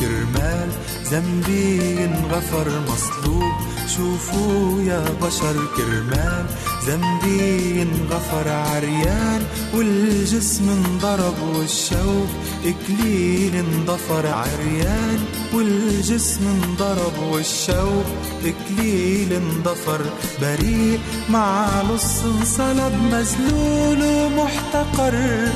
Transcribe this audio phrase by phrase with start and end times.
[0.00, 0.68] كرمال
[1.10, 3.52] ذنبي انغفر مصلوب.
[3.96, 6.46] شوفوا يا بشر كرمال
[6.86, 9.42] ذنبي انغفر عريان
[9.74, 12.28] والجسم انضرب والشوق
[12.64, 15.18] إكليل انضفر عريان
[15.54, 18.06] والجسم انضرب والشوق
[18.44, 20.00] إكليل انضفر
[20.42, 21.00] بريء
[21.30, 25.48] مع لص انصلب مذلول ومحتقر.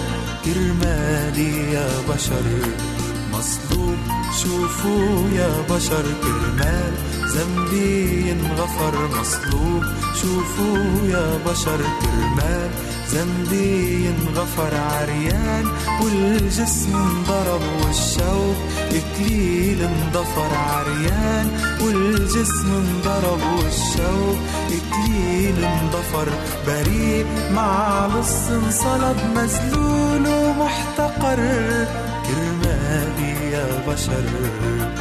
[0.45, 2.47] كرمالي يا بشر
[4.47, 6.93] شوفوا يا بشر كرمال.
[7.27, 9.83] ذنبي انغفر مصلوب.
[10.23, 12.71] شوفوا يا بشر كرمال.
[13.11, 15.65] ذنبي انغفر عريان.
[16.03, 18.57] والجسم انضرب والشوق
[18.91, 21.77] إكليل انضفر عريان.
[21.81, 26.29] والجسم انضرب والشوق إكليل انضفر
[26.67, 27.27] بريء.
[27.53, 31.87] مع لص انصلب مذلول ومحتقر.
[33.97, 34.96] كرمالي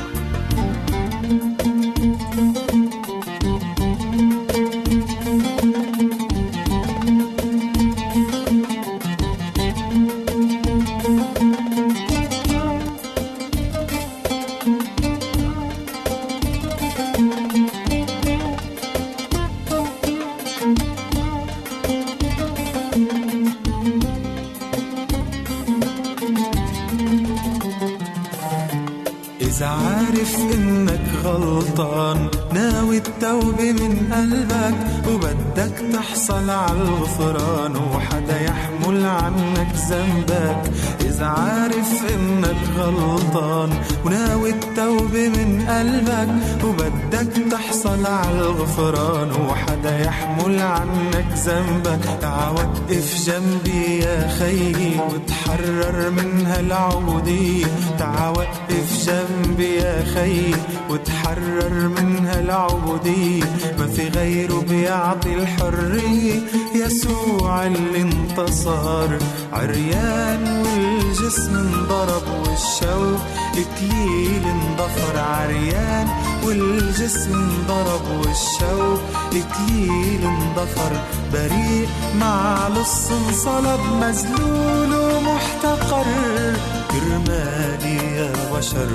[33.73, 38.41] من قلبك وبدك تحصل على الغفران وحدا
[38.85, 40.71] يحمل عنك ذنبك.
[41.01, 43.69] إذا عارف إنك غلطان
[44.05, 46.29] وناوي التوبة من قلبك
[46.63, 51.99] وبدك تحصل على الغفران وحدا يحمل عنك ذنبك.
[52.21, 57.65] تعا وقف جنبي يا خيي وتحرر من هالعودية
[57.99, 60.55] تعا وقف جنبي يا خيي
[60.89, 63.43] وتحرر من هالعبودية
[63.79, 66.39] ما في غيره بيعطي الحرية.
[66.75, 69.17] يسوع اللي انتصر.
[69.53, 73.19] عريان والجسم انضرب والشوق
[73.51, 75.19] إكليل انضفر.
[75.19, 76.07] عريان
[76.45, 80.91] والجسم انضرب والشوق إكليل انضفر.
[81.33, 81.87] بريء
[82.19, 86.05] مع لص انصلب مذلول ومحتقر.
[86.91, 88.87] كرمالي يا بشر.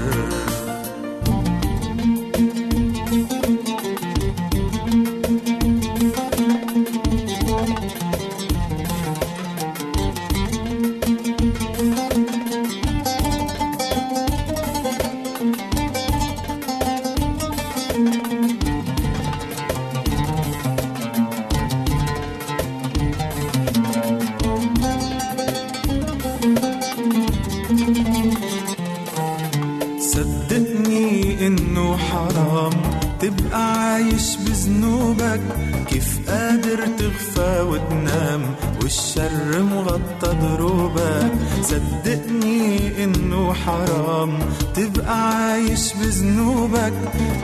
[35.21, 35.41] بذنوبك
[35.89, 38.43] كيف قادر تغفى وتنام
[38.83, 41.33] والشر مغطى دروبك.
[41.63, 44.39] صدقني إنه حرام
[44.75, 46.93] تبقى عايش بذنوبك.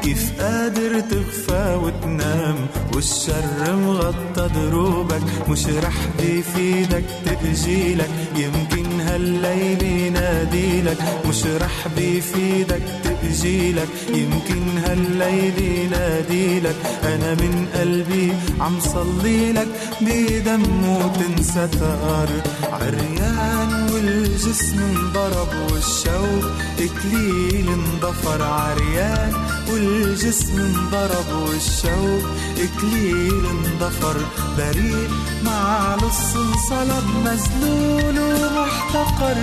[0.02, 2.56] كيف قادر تغفى وتنام
[2.94, 5.22] والشر مغطى دروبك.
[5.48, 10.98] مش رح بيفيدك تأجيلك يمكن هالليل يناديلك.
[11.28, 12.82] مش رح بيفيدك
[13.26, 16.76] تأجيلك يمكن هالليل يناديلك.
[17.04, 19.68] أنا من قلبي عم صلي لك
[20.00, 22.28] بدم وتنستر
[22.72, 28.42] عريان والجسم انضرب والشوق إكليل انضفر.
[28.42, 29.32] عريان
[29.72, 34.16] والجسم انضرب والشوق إكليل انضفر.
[34.58, 35.08] بريء
[35.44, 39.36] مع لص انصلب مذلول ومحتقر.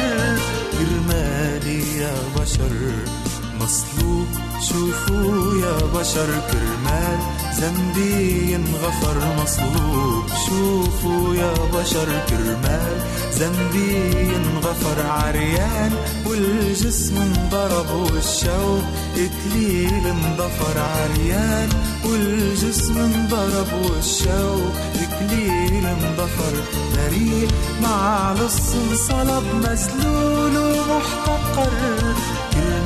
[0.72, 3.23] كرمالي يا بشر.
[3.64, 4.28] مصلوب.
[4.70, 7.20] شوفوا يا بشر كرمال
[7.60, 10.24] ذنبي ينغفر مصلوب.
[10.46, 12.98] شوفوا يا بشر كرمال
[13.40, 13.94] ذنبي
[14.34, 15.92] ينغفر عريان.
[16.26, 18.84] والجسم انضرب والشوق
[19.16, 21.70] إكليل انضفر عريان.
[22.06, 24.74] والجسم انضرب والشوق
[25.04, 26.54] إكليل انضفر.
[26.96, 27.48] بريء
[27.82, 32.14] مع لص انصلب مذلول ومحتقر.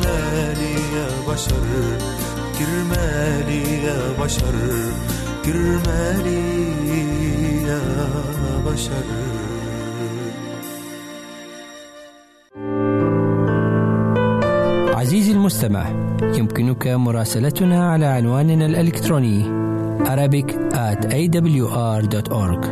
[0.08, 1.66] كرمالي يا بشر
[2.60, 4.56] كرمالي يا بشر
[5.46, 6.44] كرمالي
[7.68, 7.82] يا
[8.66, 9.06] بشر.
[14.96, 15.86] عزيزي المستمع
[16.22, 19.58] يمكنك مراسلتنا على عنواننا الإلكتروني
[20.06, 22.64] Arabic at awr.org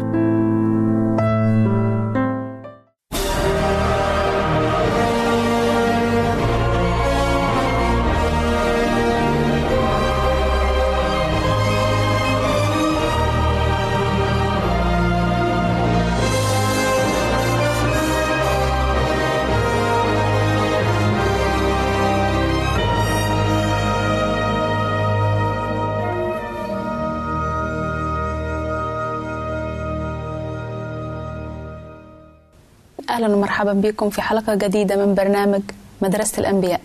[33.15, 35.62] أهلا ومرحبا بكم في حلقة جديدة من برنامج
[36.01, 36.81] مدرسة الأنبياء.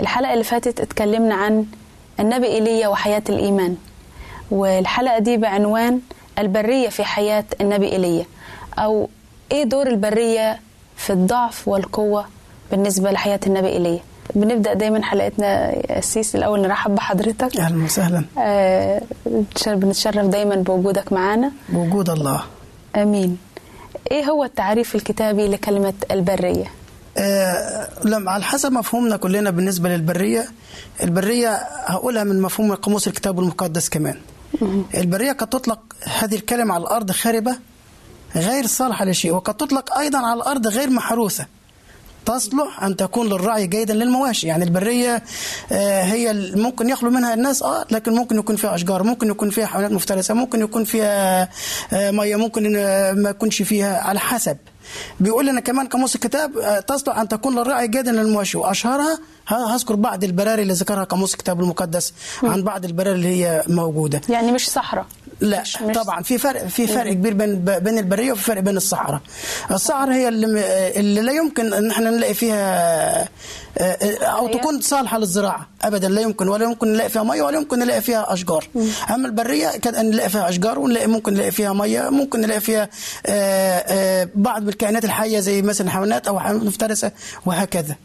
[0.00, 1.64] الحلقة اللي فاتت اتكلمنا عن
[2.20, 3.76] النبي إيليا وحياة الإيمان
[4.50, 6.00] والحلقة دي بعنوان
[6.38, 8.24] البرية في حياة النبي إيليا
[8.78, 9.08] أو
[9.52, 10.60] إيه دور البرية
[10.96, 12.24] في الضعف والقوة
[12.70, 14.00] بالنسبة لحياة النبي إيليا.
[14.34, 16.36] بنبدأ دايما حلقتنا يا أسيس.
[16.36, 17.56] الأول نرحب بحضرتك.
[17.56, 18.24] أهلا وسهلا.
[18.38, 19.02] آه
[19.66, 21.52] بنتشرف دايما بوجودك معانا.
[21.68, 22.42] بوجود الله.
[22.96, 23.38] آمين.
[24.10, 26.72] إيه هو التعريف الكتابي لكلمة البرية؟
[27.18, 30.48] آه لما على حسب مفهومنا كلنا بالنسبة للبرية.
[31.02, 31.54] البرية
[31.84, 34.16] هقولها من مفهوم قاموس الكتاب المقدس كمان.
[34.94, 35.78] البرية قد تطلق
[36.18, 37.56] هذه الكلمة على الأرض خاربة
[38.36, 41.46] غير صالحة لشيء وقد تطلق أيضا على الأرض غير محروسة.
[42.26, 44.46] تصلح أن تكون للرعي جيدا للمواشي.
[44.46, 45.22] يعني البرية
[45.72, 49.66] آه، هي ممكن يخلو منها الناس آه لكن ممكن يكون فيها أشجار ممكن يكون فيها
[49.66, 51.48] حيوانات مفترسة ممكن يكون فيها
[51.92, 52.72] آه، مية ممكن
[53.22, 54.56] ما يكونش فيها على حسب.
[55.20, 58.58] بيقول لنا كمان قاموس الكتاب آه، تصلح أن تكون للرعي جيدا للمواشي.
[58.58, 62.12] وأشهرها ه- هذكر بعض البراري اللي ذكرها قاموس الكتاب المقدس
[62.42, 64.20] عن بعض البراري اللي هي موجودة.
[64.28, 65.06] يعني مش صحراء.
[65.40, 69.20] لا مش طبعا في فرق في فرق كبير بين بين البرية وفي فرق بين الصحراء.
[69.70, 70.46] الصحراء هي اللي,
[71.00, 73.28] اللي لا يمكن إن إحنا نلاقي فيها
[74.22, 78.00] أو تكون صالحة للزراعة ابدا لا يمكن ولا يمكن نلاقي فيها ميه ولا يمكن نلاقي
[78.00, 78.68] فيها أشجار.
[79.10, 82.88] أما البرية كان نلاقي فيها أشجار ونلاقي ممكن نلاقي فيها ميه ممكن نلاقي فيها
[83.26, 87.12] آه، آه، بعض الكائنات الحية زي مثلا حيوانات أو حيوانات مفترسة
[87.46, 87.96] وهكذا.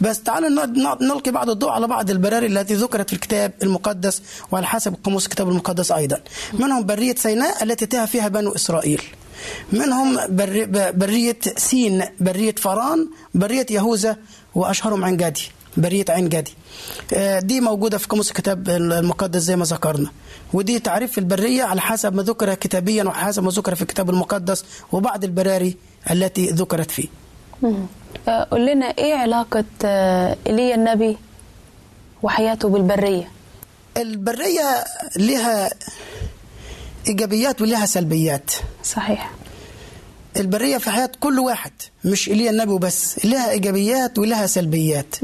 [0.00, 0.66] بس تعالوا
[1.00, 5.48] نلقي بعض الضوء على بعض البراري التي ذكرت في الكتاب المقدس وعلى حسب قاموس الكتاب
[5.48, 6.20] المقدس أيضا.
[6.52, 9.02] منهم برية سيناء التي تاه فيها بنو إسرائيل.
[9.72, 14.16] منهم بر- ب- برية سين برية فران برية يهوذا
[14.54, 15.42] وأشهرهم عين جدي
[15.76, 16.54] برية عين جدي
[17.12, 20.10] آه، دي موجودة في قاموس الكتاب المقدس زي ما ذكرنا.
[20.52, 24.64] ودي تعريف البرية على حسب ما ذكر كتابيا وعلى حسب ما ذكر في الكتاب المقدس
[24.92, 25.76] وبعض البراري
[26.10, 27.08] التي ذكرت فيه.
[28.50, 31.16] قول لنا إيه علاقة آه، ايليا النبي
[32.22, 33.30] وحياته بالبرية؟
[33.96, 34.84] البرية
[35.16, 35.70] لها
[37.08, 38.50] إيجابيات ولها سلبيات.
[38.84, 39.30] صحيح.
[40.36, 41.72] البرية في حياة كل واحد
[42.04, 45.14] مش إيليا النبي وبس لها إيجابيات ولها سلبيات.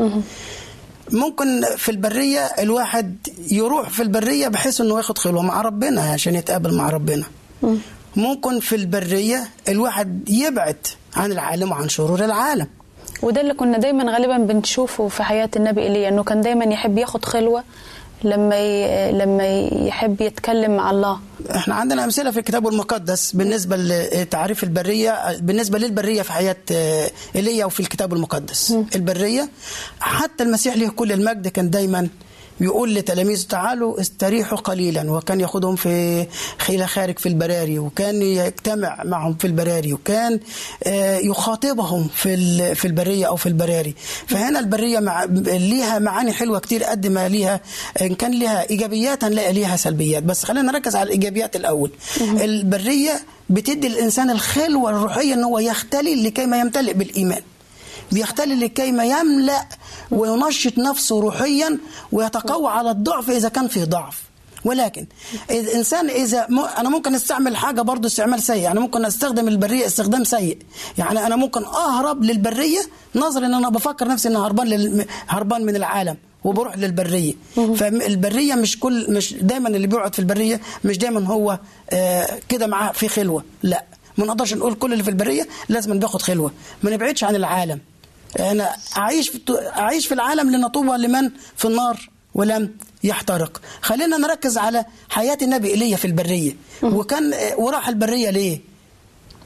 [1.13, 3.17] ممكن في البرية الواحد
[3.51, 7.25] يروح في البرية بحيث أنه ياخد خلوة مع ربنا عشان يتقابل مع ربنا.
[8.17, 10.87] ممكن في البرية الواحد يبعد
[11.17, 12.67] عن العالم وعن شرور العالم.
[13.23, 17.25] وده اللي كنا دايما غالبا بنشوفه في حياة النبي ايليا إنه كان دايما يحب ياخد
[17.25, 17.65] خلوة
[18.25, 19.13] لما ي...
[19.13, 19.47] لما
[19.87, 21.21] يحب يتكلم مع الله.
[21.57, 26.57] إحنا عندنا أمثلة في الكتاب المقدس بالنسبة لتعريف البرية بالنسبة للبرية في حياة
[27.37, 28.75] ايليا وفي الكتاب المقدس.
[28.95, 29.49] البرية
[30.01, 32.09] حتى المسيح له كل المجد كان دايما
[32.61, 35.13] بيقول لتلاميذه تعالوا استريحوا قليلا.
[35.13, 36.27] وكان ياخدهم في
[36.59, 40.41] خيلة خارج في البراري وكان يجتمع معهم في البراري وكان
[40.85, 43.95] آه، يخاطبهم في في البرية أو في البراري.
[44.27, 47.61] فهنا البرية مع ليها معاني حلوة كتير قد ما ليها
[48.01, 50.23] إن كان ليها إيجابيات هنلاقي ليها سلبيات.
[50.23, 51.91] بس خلينا نركز على الإيجابيات الأول.
[52.21, 53.21] البرية
[53.51, 57.43] بتدي الإنسان الخلوة الروحية إن هو يختلي لكي ما يمتلئ بالإيمان.
[58.13, 59.67] بيختلي لكي ما يملأ
[60.11, 61.79] وينشط نفسه روحيا
[62.13, 64.23] ويتقوى على الضعف إذا كان فيه ضعف.
[64.65, 65.07] ولكن
[65.51, 66.59] الانسان إذا م...
[66.59, 68.71] أنا ممكن أستعمل حاجة برضه استعمال سيء.
[68.71, 70.59] أنا ممكن أستخدم البرية استخدام سيء.
[70.99, 72.81] يعني أنا ممكن أهرب للبرية
[73.15, 75.07] نظرا إن أنا بفكر نفسي ان هربان لل...
[75.29, 77.35] هربان من العالم وبروح للبرية.
[77.77, 81.59] فالبريه مش كل مش دايما اللي بيقعد في البرية مش دايما هو
[81.91, 83.45] آه كده معاه في خلوة.
[83.63, 83.85] لا.
[84.19, 86.53] ما نقدرش نقول كل اللي في البرية لازم بياخد خلوة.
[86.83, 87.81] ما نبعدش عن العالم.
[88.41, 89.41] أنا أعيش في
[89.77, 92.75] أعيش في العالم لنطوبى لمن في النار ولم
[93.05, 93.61] يحترق.
[93.83, 96.57] خلينا نركز على حياة النبي إيليا في البرية.
[96.83, 98.61] وكان وراح البرية ليه؟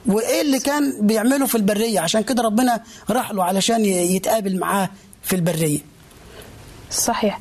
[0.06, 2.80] وإيه اللي كان بيعمله في البرية؟ عشان كده ربنا
[3.10, 4.88] راح له علشان يتقابل معاه
[5.22, 5.78] في البرية.
[6.90, 7.40] صحيح.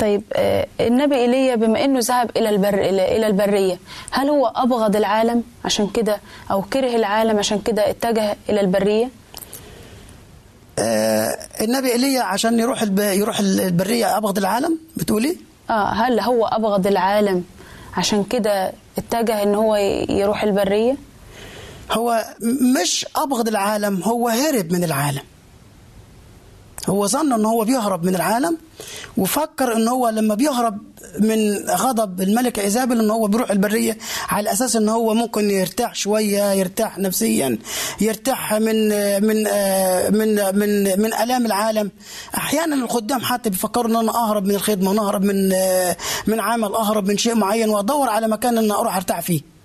[0.00, 3.78] طيب آه، النبي إيليا بما إنه ذهب إلى البر إلى إلى البرية
[4.10, 9.10] هل هو أبغض العالم عشان كده أو كره العالم عشان كده اتجه إلى البرية؟
[10.78, 12.98] آه النبي إيليا عشان يروح الب...
[12.98, 15.36] يروح البرية أبغض العالم؟ بتقولي؟
[15.70, 17.44] آه هل هو أبغض العالم
[17.96, 19.76] عشان كده اتجه إن هو
[20.08, 20.96] يروح البرية؟
[21.92, 22.24] هو
[22.80, 25.22] مش أبغض العالم هو هرب من العالم.
[26.86, 28.58] هو ظن ان هو بيهرب من العالم
[29.16, 30.78] وفكر ان هو لما بيهرب
[31.18, 36.52] من غضب الملكه إيزابل ان هو بيروح البرية على أساس ان هو ممكن يرتاح شوية
[36.52, 37.58] يرتاح نفسيا
[38.00, 38.88] يرتاح من
[39.26, 39.36] من
[40.18, 41.90] من من من آلام العالم.
[42.36, 45.48] أحيانا الخدام حتى بيفكروا إن أنا أهرب من الخدمة أهرب من
[46.26, 49.55] من عمل أهرب من شيء معين وأدور على مكان إن أروح أرتاح فيه.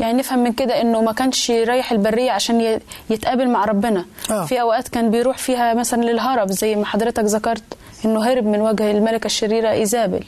[0.00, 4.04] يعني نفهم من كده إنه ما كانش رايح البرية عشان يتقابل مع ربنا.
[4.30, 4.44] آه.
[4.46, 7.62] في أوقات كان بيروح فيها مثلا للهرب زي ما حضرتك ذكرت
[8.04, 10.24] إنه هرب من وجه الملكة الشريرة إيزابل.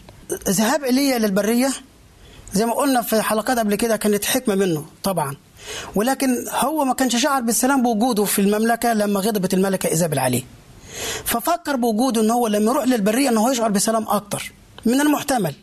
[0.49, 1.71] ذهاب إيليا للبرية
[2.53, 5.37] زي ما قلنا في حلقات قبل كده كانت حكمة منه طبعا.
[5.95, 10.43] ولكن هو ما كانش شعر بالسلام بوجوده في المملكة لما غضبت الملكة إيزابل عليه.
[11.25, 14.53] ففكر بوجوده ان هو لما يروح للبرية ان هو يشعر بسلام أكتر
[14.87, 15.55] من المحتمل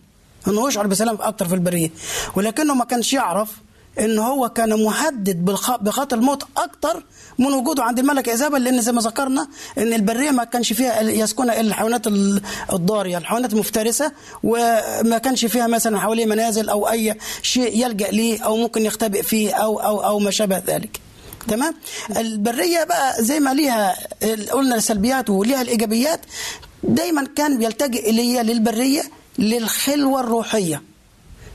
[0.48, 1.90] إنه يشعر بسلام أكتر في البرية.
[2.36, 3.52] ولكنه ما كانش يعرف
[4.00, 7.04] إن هو كان مهدد بخطر الموت أكتر
[7.40, 11.60] من وجوده عند الملكه ايزابل لأن زي ما ذكرنا إن البرية ما كانش فيها يسكنها
[11.60, 12.42] إلا الحيوانات ال-
[12.74, 14.12] الضارية الحيوانات المفترسة
[14.44, 19.54] وما كانش فيها مثلا حواليه منازل أو أي شيء يلجأ ليه أو ممكن يختبئ فيه
[19.54, 21.00] أو أو أو ما شابه ذلك.
[21.48, 21.74] تمام؟
[22.18, 23.96] البرية بقى زي ما ليها
[24.52, 26.22] قلنا السلبيات وليها الإيجابيات
[26.84, 29.02] دايما كان بيلتجئ إليها للبرية
[29.40, 30.82] للخلوة الروحية.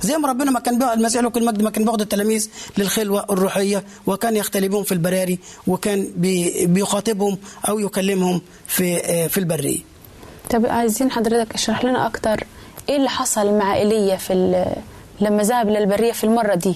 [0.02, 2.48] زي ما ربنا ما كان بيقعد المسيح له كل المجد ما كان بياخد التلاميذ
[2.78, 7.38] للخلوة الروحية وكان يختلي بهم في البراري وكان بي بيخاطبهم
[7.68, 9.78] أو يكلمهم في آه، في البرية.
[10.50, 12.44] طب عايزين حضرتك اشرح لنا أكتر
[12.88, 14.34] إيه اللي حصل مع إيليا في
[15.20, 16.74] لما ذهب للبرية في المرة دي؟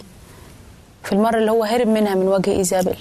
[1.05, 2.97] في المرة اللي هو هرب منها من وجه إيزابل.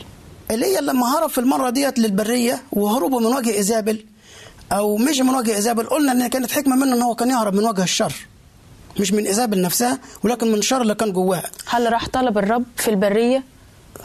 [0.51, 4.05] إيليا لما هرب في المرة ديت للبرية وهربوا من وجه إيزابل
[4.71, 7.65] أو مش من وجه إيزابل قلنا إن كانت حكمة منه إن هو كان يهرب من
[7.65, 8.13] وجه الشر.
[8.99, 12.87] مش من ايزابل نفسها ولكن من الشر اللي كان جواها هل راح طلب الرب في
[12.89, 13.43] البرية؟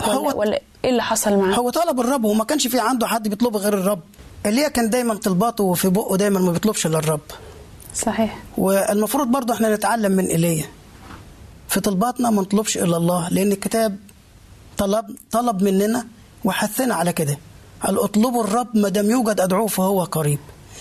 [0.01, 3.29] ولا, هو- ولا إيه اللي حصل معاه؟ هو طلب الرب وما كانش في عنده حد
[3.29, 4.01] بيطلبه غير الرب.
[4.47, 7.21] ايليا كان دايما طلباته في بقه دايما ما بيطلبش إلا الرب.
[7.95, 8.39] صحيح.
[8.59, 10.65] والمفروض برضه إحنا نتعلم من ايليا
[11.69, 13.97] في طلباتنا ما نطلبش إلا الله لأن الكتاب
[14.79, 16.07] طلب طلب مننا
[16.45, 17.39] وحثنا على كده.
[17.83, 20.39] قال أطلبوا الرب ما دام يوجد أدعوه فهو قريب.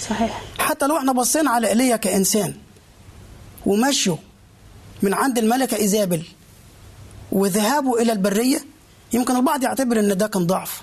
[0.10, 0.42] صحيح.
[0.60, 2.54] حتى لو إحنا بصينا على ايليا كإنسان
[3.66, 4.18] ومشوا
[5.02, 6.24] من عند الملكة إيزابل
[7.32, 8.66] وذهابه إلى البرية.
[9.14, 10.82] يمكن البعض يعتبر إن ده كان ضعف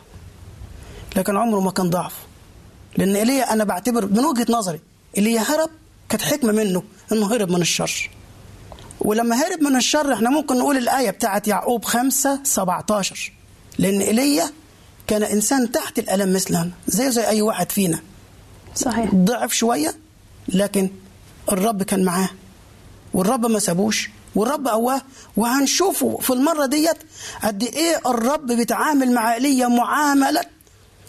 [1.16, 2.12] لكن عمره ما كان ضعف.
[2.96, 4.80] لأن إيليا أنا بعتبر من وجهة نظري
[5.18, 5.70] ايليا هرب
[6.08, 6.82] كانت حكمة منه
[7.12, 8.10] إنه هرب من الشر.
[9.00, 13.32] ولما هرب من الشر إحنا ممكن نقول الآية بتاعت يعقوب 5 17
[13.78, 14.50] لأن إيليا
[15.06, 18.00] كان إنسان تحت الألم مثلنا زي زي أي واحد فينا.
[18.74, 19.14] صحيح.
[19.14, 19.94] ضعف شوية
[20.48, 20.90] لكن
[21.52, 22.28] الرب كان معاه.
[23.14, 25.02] والرب ما سابوش والرب قواه
[25.36, 26.96] وهنشوفه في المرة ديت
[27.44, 30.40] قد إيه الرب بيتعامل مع إيليا معاملة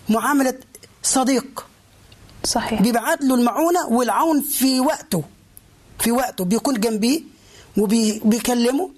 [0.09, 0.53] معاملة
[1.03, 1.65] صديق.
[2.43, 2.81] صحيح.
[2.81, 5.23] بيبعت له المعونة والعون في وقته
[5.99, 7.21] في وقته بيكون جنبيه
[7.77, 8.89] وبيكلمه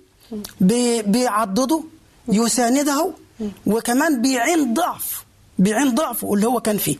[0.61, 1.83] بي- بيعضده
[2.27, 3.11] يسانده
[3.65, 5.23] وكمان بيعين ضعف
[5.59, 6.97] بيعين ضعفه اللي هو كان فيه.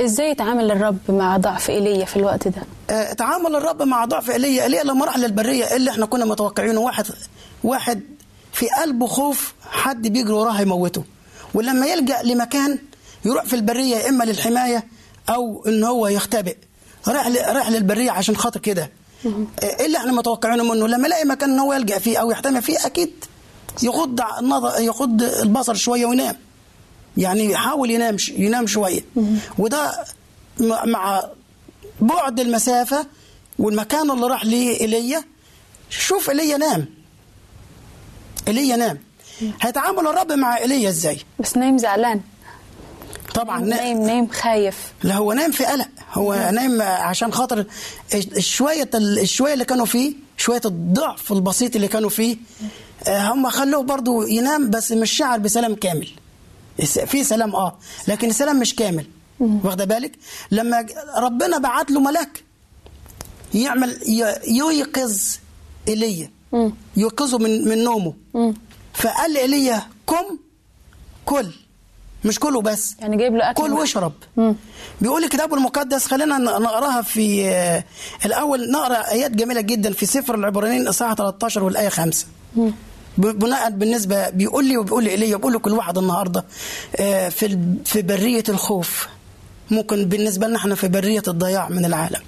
[0.00, 4.62] إزاي يتعامل الرب مع ضعف إيليا في الوقت ده؟ آه، تعامل الرب مع ضعف إيليا.
[4.64, 6.80] إيليا لما راح للبريه اللي إحنا كنا متوقعينه.
[6.80, 7.06] واحد
[7.64, 8.00] واحد
[8.52, 11.04] في قلبه خوف حد بيجري وراه هيموته.
[11.54, 12.78] ولما يلجأ لمكان
[13.24, 14.86] يروح في البرية يا إما للحماية
[15.28, 16.56] أو إن هو يختبئ.
[17.08, 18.90] راح راح للبرية عشان خاطر كده.
[19.62, 20.86] إيه اللي إحنا متوقعينه منه.
[20.86, 23.10] لما يلاقي مكان إن هو يلجأ فيه أو يحتمي فيه أكيد
[23.82, 26.36] يغض النظر يغض البصر شوية وينام.
[27.18, 29.00] يعني يحاول ينام ينام شوية.
[29.58, 30.04] وده
[30.84, 31.24] مع
[32.00, 33.06] بعد المسافة
[33.58, 35.24] والمكان اللي راح ليه ايليا
[35.90, 36.86] شوف ايليا نام.
[38.48, 38.98] ايليا نام.
[39.60, 42.20] هيتعامل الرب مع ايليا إزاي؟ بس نايم زعلان.
[43.34, 43.60] طبعا.
[43.60, 44.76] نا- نايم نايم خايف.
[45.02, 45.88] لا هو نايم في قلق.
[46.12, 47.64] هو نايم عشان خاطر
[48.38, 52.36] شوية الشوية اللي كانوا فيه شوية الضعف البسيط اللي كانوا فيه
[53.06, 56.08] آه، هم خلوه برضو ينام بس مش شعر بسلام كامل.
[56.86, 57.78] في سلام آه.
[58.08, 59.06] لكن السلام مش كامل.
[59.40, 60.12] واخدة بالك؟
[60.50, 62.44] لما ربنا بعت له ملاك
[63.54, 63.98] يعمل
[64.48, 65.20] ييقظ
[65.88, 66.30] ايليا
[66.96, 68.14] يوقظه من من نومه.
[68.94, 70.38] فقال لايليا قم
[71.26, 71.46] كل.
[72.24, 72.94] مش كله بس.
[73.00, 73.72] يعني جايب له أكل كل.
[73.72, 74.12] واشرب.
[75.00, 77.84] بيقول الكتاب المقدس خلينا نقراها في آه،
[78.24, 82.70] الأول نقرأ آيات جميلة جدا في سفر العبرانيين اصحاح 13 والآية 5 ب-
[83.18, 86.44] بناء بالنسبة بيقول لي وبيقول لي إيليا بيقول لكل واحد النهارده
[86.96, 89.08] آه، في في برية الخوف.
[89.70, 92.20] ممكن بالنسبة لنا إحنا في برية الضياع من العالم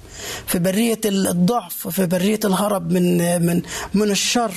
[0.47, 3.61] في برية ال- الضعف في برية الهرب من من
[3.93, 4.53] من الشر.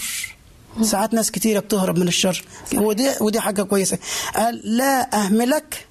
[0.83, 2.45] ساعات ناس كتيرة بتهرب من الشر.
[2.75, 3.99] ودي ودي حاجة كويسة.
[4.37, 5.87] قال لا أهملك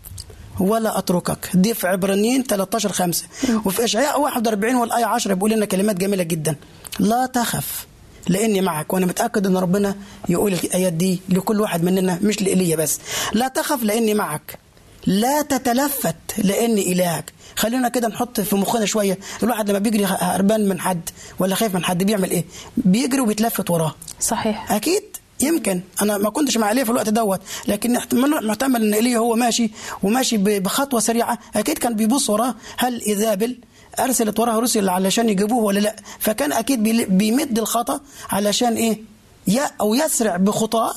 [0.59, 1.49] ولا أتركك.
[1.53, 3.23] دي في عبرانيين 13 5
[3.65, 6.55] وفي إشعياء 41 والآية 10 بيقول لنا كلمات جميلة جدا.
[6.99, 7.85] لا تخف.
[8.27, 9.95] لاني معك وأنا متأكد إن ربنا
[10.29, 12.99] يقول الآيات دي لكل واحد مننا مش لإيليا بس.
[13.33, 14.59] لا تخف لأني معك.
[15.05, 17.33] لا تتلفت لأني إلهك.
[17.55, 19.19] خلينا كده نحط في مخنا شوية.
[19.43, 21.09] الواحد لما بيجري هربان من حد
[21.39, 22.45] ولا خايف من حد بيعمل إيه؟
[22.77, 23.95] بيجري وبيتلفت وراه.
[24.19, 24.71] صحيح.
[24.71, 25.03] أكيد
[25.39, 25.81] يمكن.
[26.01, 29.71] أنا ما كنتش مع إيليا في الوقت دوت لكن محتمل إن إيليا هو ماشي
[30.03, 32.55] وماشي بخطوة سريعة أكيد كان بيبص وراه.
[32.77, 33.57] هل ايزابل
[33.99, 39.01] أرسلت وراه رسل علشان يجيبوه ولا لا؟ فكان أكيد بي- بيمد الخطأ علشان إيه؟
[39.47, 40.93] يا أو يسرع بخطا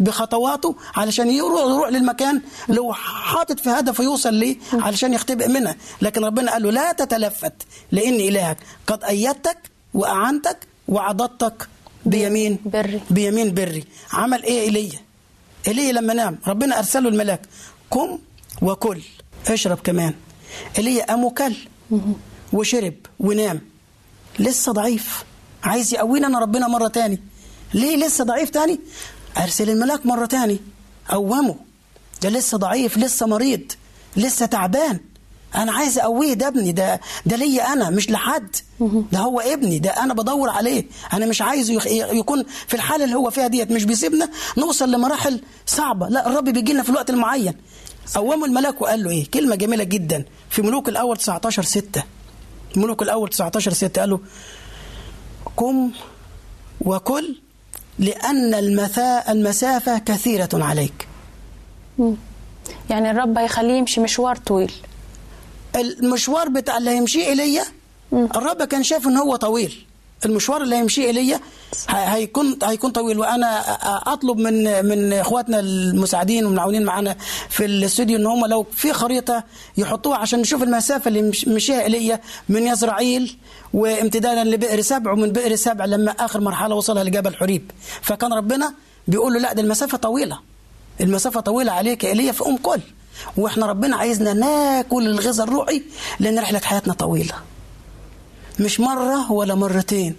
[0.00, 5.76] بخطواته علشان يروح يروح للمكان لو حاطط في هدف يوصل ليه؟ علشان يختبئ منها.
[6.02, 7.52] لكن ربنا قال له لا تتلفت
[7.92, 9.58] لاني إلهك قد أيدتك
[9.94, 10.56] وأعنتك
[10.88, 11.68] وعضدتك
[12.06, 13.00] بيمين بري.
[13.10, 13.84] بيمين بري.
[14.12, 14.98] عمل إيه ايليا
[15.68, 16.38] ايليا لما نام.
[16.46, 17.40] ربنا ارسل له الملاك
[17.90, 18.18] قم
[18.62, 19.00] وكل
[19.48, 20.14] اشرب كمان.
[20.78, 21.54] ايليا قام وكل
[22.52, 23.60] وشرب ونام.
[24.38, 25.24] لسه ضعيف.
[25.64, 27.20] عايز يقوينا أنا ربنا مرة تاني.
[27.74, 28.80] ليه لسه ضعيف تاني؟
[29.38, 30.60] أرسل الملاك مرة تاني.
[31.08, 31.56] قومه
[32.22, 33.72] ده لسه ضعيف لسه مريض
[34.16, 35.00] لسه تعبان.
[35.54, 38.56] أنا عايز أقويه ده ابني ده ده ليا أنا مش لحد.
[39.12, 40.84] ده هو ابني ده أنا بدور عليه.
[41.12, 41.80] أنا مش عايزه
[42.12, 43.70] يكون في الحالة اللي هو فيها ديت.
[43.70, 44.28] مش بيسيبنا.
[44.58, 46.08] نوصل لمراحل صعبة.
[46.08, 47.54] لا الرب بيجي لنا في الوقت المعين.
[48.14, 50.24] قومه الملاك وقال له إيه؟ كلمة جميلة جدا.
[50.50, 52.02] في ملوك الأول 19 6
[52.76, 54.20] ملوك الأول 19 6 قال له
[55.56, 55.90] قم
[56.80, 57.36] وكل
[57.98, 61.08] لأن المثا المسافة كثيرة عليك.
[62.90, 64.72] يعني الرب هيخليه يمشي مشوار طويل.
[65.76, 67.64] المشوار بتاع اللي هيمشيه إيليا
[68.12, 69.86] الرب كان شايف إن هو طويل.
[70.24, 71.40] المشوار اللي هيمشيه ايليا
[71.88, 73.60] ه- هيكون هيكون طويل وأنا
[74.12, 77.16] أطلب من من إخواتنا المساعدين والمعاونين معانا
[77.48, 79.44] في الاستوديو إن هم لو في خريطة
[79.76, 83.36] يحطوها عشان نشوف المسافة اللي مش- مشيها ايليا من يزرعيل
[83.74, 87.70] وامتدادا لبئر سبع ومن بئر سبع لما آخر مرحلة وصلها لجبل حريب.
[88.02, 88.74] فكان ربنا
[89.08, 90.38] بيقول له لا ده المسافة طويلة.
[91.00, 92.80] المسافة طويلة عليك يا إيليا فقوم كل.
[93.36, 95.82] وإحنا ربنا عايزنا ناكل الغذاء الروحي
[96.20, 97.34] لأن رحلة حياتنا طويلة.
[98.58, 100.16] مش مرة ولا مرتين.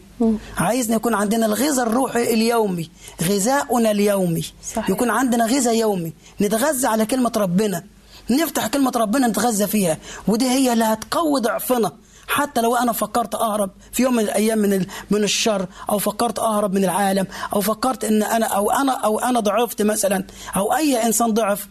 [0.57, 2.89] عايزنا يكون عندنا الغذاء الروحي اليومي
[3.23, 4.45] غذاؤنا اليومي.
[4.75, 4.89] صحيح.
[4.89, 6.13] يكون عندنا غذاء يومي.
[6.41, 7.83] نتغذى على كلمة ربنا.
[8.29, 9.97] نفتح كلمة ربنا نتغذى فيها.
[10.27, 11.91] ودي هي اللي هتقوي ضعفنا.
[12.27, 16.73] حتى لو أنا فكرت أهرب في يوم من الأيام من من الشر أو فكرت أهرب
[16.73, 20.23] من العالم أو فكرت إن أنا أو أنا أو أنا ضعفت مثلا
[20.55, 21.67] أو أي إنسان ضعف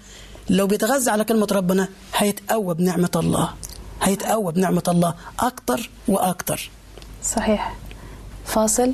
[0.51, 3.53] لو بيتغذى على كلمة ربنا هيتقوى بنعمة الله.
[4.03, 6.71] هيتقوى بنعمة الله أكتر وأكتر.
[7.23, 7.75] صحيح.
[8.45, 8.93] فاصل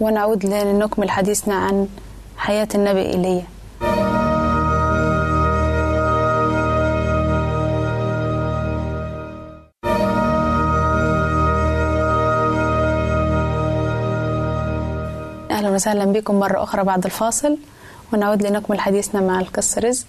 [0.00, 1.88] ونعود لنكمل حديثنا عن
[2.36, 3.44] حياة النبي إيليا
[15.76, 17.58] وسهلا بكم مرة أخرى بعد الفاصل
[18.12, 20.06] ونعود لنكمل حديثنا مع القس رزق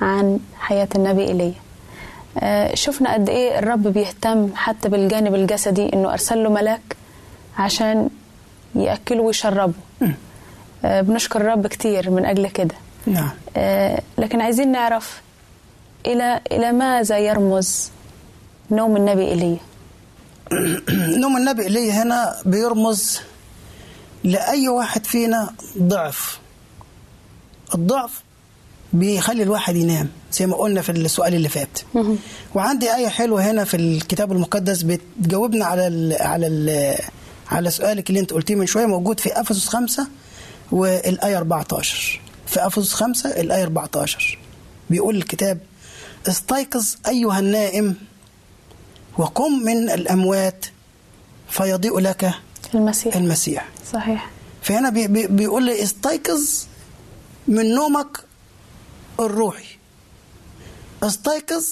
[0.00, 1.54] عن حياة النبي إيليا
[2.74, 6.96] شفنا قد إيه الرب بيهتم حتى بالجانب الجسدي إنه أرسل له ملاك
[7.58, 8.10] عشان
[8.74, 9.72] يأكله ويشربه.
[10.84, 12.74] آه، بنشكر الرب كتير من أجل كده.
[13.06, 13.30] نعم.
[13.56, 15.22] آه، لكن عايزين نعرف
[16.06, 17.90] إلى إلى ماذا يرمز
[18.70, 19.58] نوم النبي إيليا
[21.22, 23.20] نوم النبي إليه هنا بيرمز
[24.24, 26.38] لأي واحد فينا ضعف.
[27.74, 28.22] الضعف
[28.92, 31.78] بيخلي الواحد ينام زي ما قلنا في السؤال اللي فات.
[32.54, 36.94] وعندي آية حلوة هنا في الكتاب المقدس بتجاوبنا على ال على ال
[37.50, 40.06] على سؤالك اللي انت قلتيه من شوية موجود في أفسس خمسة
[40.72, 44.38] والآية 14 في أفسس خمسة الآية 14
[44.90, 45.58] بيقول الكتاب
[46.28, 47.94] استيقظ أيها النائم
[49.18, 50.66] وقم من الأموات
[51.48, 52.30] فيضيء لك
[52.74, 53.16] المسيح.
[53.16, 53.68] المسيح.
[53.92, 54.30] صحيح.
[54.62, 56.40] فهنا بي بي بيقول لي استيقظ
[57.48, 58.18] من نومك
[59.20, 59.78] الروحي.
[61.02, 61.64] أستيقظ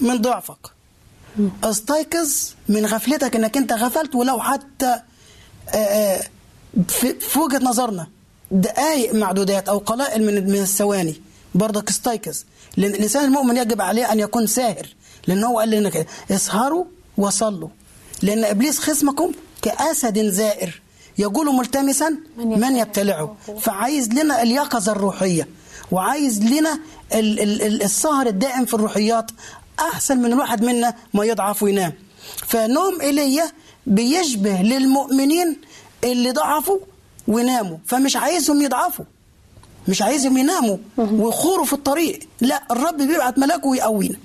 [0.00, 0.70] من ضعفك.
[1.64, 2.32] أستيقظ
[2.68, 5.00] من غفلتك إنك أنت غفلت ولو حتى
[5.68, 6.22] آه، آه،
[7.20, 8.06] في وجهة نظرنا.
[8.50, 11.14] دقائق معدودات أو قلائل من من الثواني.
[11.54, 12.38] برضك استيقظ.
[12.76, 14.86] لأن الإنسان المؤمن يجب عليه أن يكون ساهر.
[15.26, 16.84] لأن هو قال لنا كده اسهروا
[17.16, 17.68] وصلوا.
[18.22, 19.32] لأن إبليس خصمكم
[19.62, 20.82] كأسد زائر
[21.18, 23.36] يقول ملتمسا من يبتلعه.
[23.60, 25.48] فعايز لنا اليقظه الروحية.
[25.94, 26.78] وعايز لنا
[27.14, 29.30] ال- ال- ال- السهر الدائم في الروحيات
[29.80, 31.92] أحسن من الواحد منا ما يضعف وينام.
[32.46, 33.44] فنوم ايليا
[33.86, 35.56] بيشبه للمؤمنين
[36.04, 36.78] اللي ضعفوا
[37.28, 39.04] وناموا فمش عايزهم يضعفوا
[39.88, 42.18] مش عايزهم يناموا ويخوروا في الطريق.
[42.40, 44.16] لا الرب بيبعت ملاكه ويقوينا.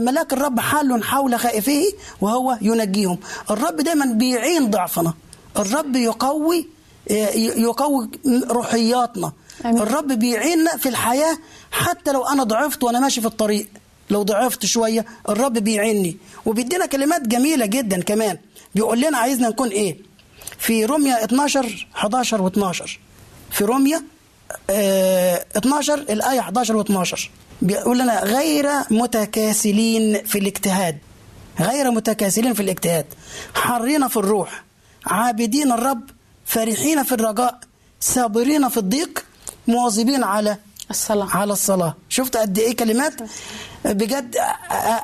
[0.00, 3.18] ملاك الرب حال حول خائفيه وهو ينجيهم.
[3.50, 5.14] الرب دايما بيعين ضعفنا.
[5.56, 6.66] الرب يقوي
[7.10, 8.08] ي- يقوي
[8.50, 9.32] روحياتنا.
[9.64, 9.82] أمين.
[9.82, 11.38] الرب بيعيننا في الحياة
[11.70, 13.68] حتى لو أنا ضعفت وأنا ماشي في الطريق.
[14.10, 16.16] لو ضعفت شوية الرب بيعيني
[16.46, 18.38] وبيدينا كلمات جميلة جدا كمان.
[18.74, 19.96] بيقول لنا عايزنا نكون إيه؟
[20.58, 22.90] في روميا 12 11 و12
[23.50, 24.02] في روميا
[24.70, 27.20] آه 12 الآية 11 و12
[27.62, 30.98] بيقول لنا غير متكاسلين في الاجتهاد.
[31.60, 33.06] غير متكاسلين في الاجتهاد.
[33.54, 34.64] حارين في الروح.
[35.06, 36.10] عابدين الرب
[36.46, 37.60] فرحين في الرجاء
[38.00, 39.24] صابرين في الضيق
[39.68, 40.56] مواظبين على
[40.90, 41.36] الصلاة.
[41.36, 41.94] على الصلاة.
[42.08, 43.14] شفت قد إيه كلمات؟
[43.84, 44.36] بجد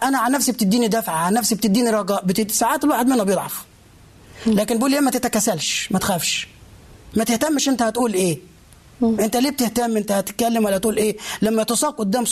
[0.03, 2.51] أنا عن نفسي بتديني دفعة عن نفسي بتديني رجاء بتد...
[2.51, 3.65] ساعات الواحد منا بيضعف.
[4.47, 6.49] لكن بيقول لي ما تتكاسلش ما تخافش.
[7.15, 8.39] ما تهتمش أنت هتقول إيه.
[9.03, 12.25] أنت ليه بتهتم؟ أنت هتتكلم ولا تقول إيه؟ لما تساق قدام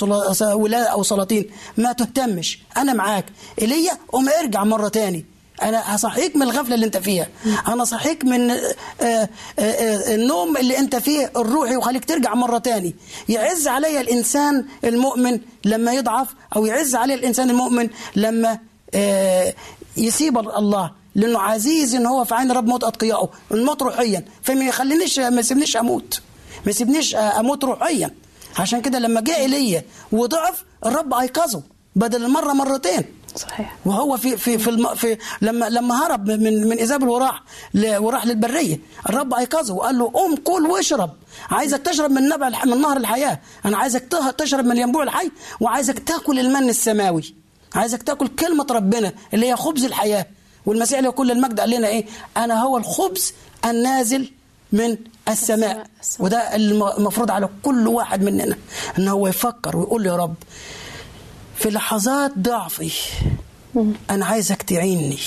[0.42, 2.58] ولاة أو سلاطين ما تهتمش.
[2.76, 3.24] أنا معاك.
[3.60, 5.24] ايليا قوم ارجع مرة تاني.
[5.62, 7.28] أنا هصحيك من الغفلة اللي أنت فيها.
[7.68, 8.56] أنا صحيك من آه،
[9.00, 12.94] آه، آه، النوم اللي أنت فيه الروحي وخليك ترجع مرة تاني.
[13.28, 18.58] يعز عليا الإنسان المؤمن لما يضعف أو يعز عليه الإنسان المؤمن لما
[19.96, 20.90] يسيب الله.
[21.14, 24.24] لأنه عزيز إن هو في عين رب موت اتقيائه الموت روحيا.
[24.42, 26.20] فما يخلينيش ما يسيبنيش أموت.
[26.64, 28.10] ما يسيبنيش أموت روحيا.
[28.58, 31.62] عشان كده لما جاء ايليا وضعف الرب أيقظه
[31.96, 33.04] بدل المرة مرتين.
[33.36, 33.76] صحيح.
[33.84, 37.42] وهو في في في, الم في لما لما هرب من من ايزابل وراح
[37.74, 41.10] ل- وراح للبرية الرب أيقظه وقال له قوم كل واشرب.
[41.50, 43.40] عايزك تشرب من نبع الح- من نهر الحياة.
[43.64, 44.04] أنا عايزك
[44.38, 47.34] تشرب من الينبوع الحي وعايزك تاكل المن السماوي.
[47.74, 50.26] عايزك تاكل كلمة ربنا اللي هي خبز الحياة.
[50.66, 52.04] والمسيح له كل المجد قال لنا إيه؟
[52.36, 53.32] أنا هو الخبز
[53.64, 54.32] النازل
[54.72, 54.96] من
[55.28, 56.20] السماء, السماء-.
[56.24, 58.56] وده الم- المفروض على كل واحد مننا
[58.98, 60.34] إن هو يفكر ويقول يا رب
[61.60, 62.92] في لحظات ضعفي.
[64.10, 65.18] أنا عايزك تعيني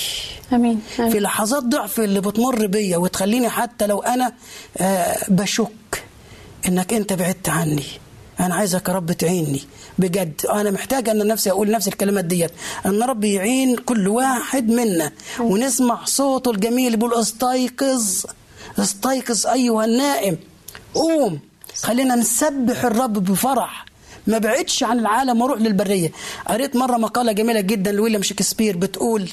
[0.54, 4.34] آمين في امين لحظات ضعف اللي بتمر بيا وتخليني حتى لو أنا
[4.78, 6.04] آه بشك
[6.68, 7.84] إنك أنت بعدت عني.
[8.40, 9.62] أنا عايزك يا رب تعيني
[10.00, 12.52] بجد أنا محتاج إن نفسي أقول نفس الكلمات ديت.
[12.86, 15.12] إن رب يعين كل واحد منا.
[15.40, 18.26] ونسمع صوته الجميل بيقول استيقظ
[18.80, 20.38] استيقظ أيها النائم.
[20.94, 21.40] قوم.
[21.84, 23.86] خلينا نسبح الرب بفرح.
[24.28, 26.12] ما بعدش عن العالم وأروح للبرية.
[26.48, 29.30] قريت مرة مقالة جميلة جدا لويليام شكسبير بتقول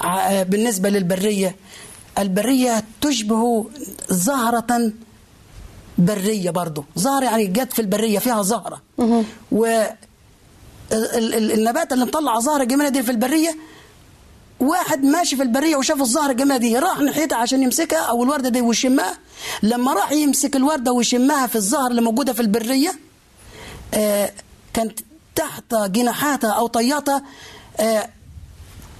[0.00, 1.56] ع- بالنسبة للبرية
[2.18, 3.66] البرية تشبه
[4.10, 4.92] زهرة
[5.98, 8.82] برية برضه زهرة يعني جت في البرية فيها زهرة.
[9.52, 9.64] و
[10.92, 13.56] ال- ال- النبات اللي مطلع زهرة جميلة دي في البرية
[14.60, 18.60] واحد ماشي في البرية وشاف الزهرة الجميلة دي راح ناحيتها عشان يمسكها أو الوردة دي
[18.60, 19.18] ويشمها.
[19.62, 22.94] لما راح يمسك الوردة ويشمها في الزهر اللي موجودة في البرية آه،
[24.74, 25.00] كانت
[25.34, 27.22] تحت جناحاتها أو طياتها
[27.80, 28.08] آه،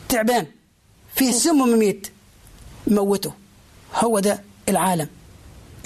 [0.08, 0.46] تعبان
[1.14, 2.08] فيه سم مميت
[2.86, 3.32] موته.
[3.94, 5.08] هو ده العالم.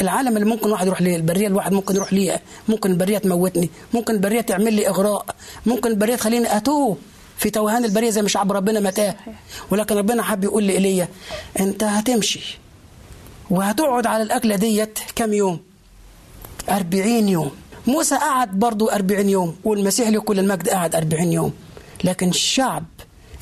[0.01, 2.41] العالم اللي ممكن واحد يروح ليه؟ البرية الواحد ممكن يروح ليها.
[2.69, 3.71] ممكن البرية تموتني.
[3.95, 5.27] ممكن البرية تعمل لي إغراء.
[5.67, 6.97] ممكن البرية تخليني أتوه
[7.39, 7.85] في توهان.
[7.85, 9.15] البرية زي ما شعب ربنا متاه.
[9.71, 11.09] ولكن ربنا حب يقول لي ايليا
[11.61, 12.59] أنت هتمشي
[13.51, 15.61] وهتقعد على الأكلة ديت كام يوم؟
[16.69, 17.51] أربعين يوم.
[17.87, 21.53] موسى قعد برضو أربعين يوم والمسيح له كل المجد قعد أربعين يوم.
[22.05, 22.85] لكن الشعب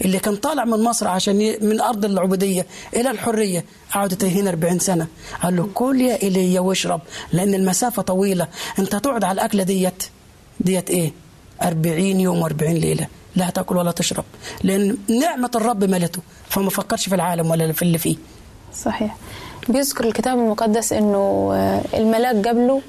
[0.04, 1.58] اللي كان طالع من مصر عشان ي...
[1.58, 5.06] من أرض العبودية إلى الحرية قعدوا تايهين 40 سنة.
[5.42, 7.00] قال له كل يا إيليا واشرب
[7.32, 8.48] لأن المسافة طويلة.
[8.78, 10.02] أنت تقعد على الأكلة ديت
[10.60, 11.12] ديت إيه؟
[11.62, 13.06] 40 يوم و40 ليلة.
[13.36, 14.24] لا تأكل ولا تشرب
[14.62, 16.20] لأن نعمة الرب ملته.
[16.48, 18.16] فما فكرش في العالم ولا في اللي فيه.
[18.84, 19.16] صحيح.
[19.68, 22.82] بيذكر الكتاب المقدس إنه آه، الملاك جاب له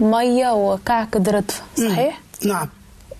[0.00, 2.68] مية وكعكه ردف صحيح؟ نعم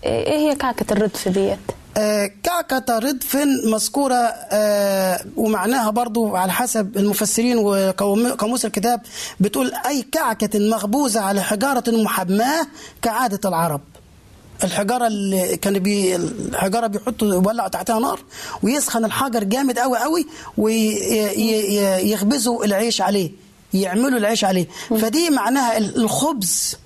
[0.05, 1.59] إيه هي كعكة الردف ديت؟
[1.97, 3.37] آه، كعكة ردف
[3.73, 9.01] مذكورة آه، ومعناها برضو على حسب المفسرين وقاموس الكتاب
[9.41, 12.67] بتقول أي كعكة مخبوزة على حجارة محماة
[13.03, 13.81] كعادة العرب
[14.65, 18.21] الحجارة اللي كان بي الحجارة بيحطوا يولعوا تحتها نار
[18.63, 20.27] ويسخن الحجر جامد قوي قوي
[21.39, 23.31] ويخبزوا العيش عليه
[23.75, 24.67] يعملوا العيش عليه.
[24.91, 26.77] فدي معناها الخبز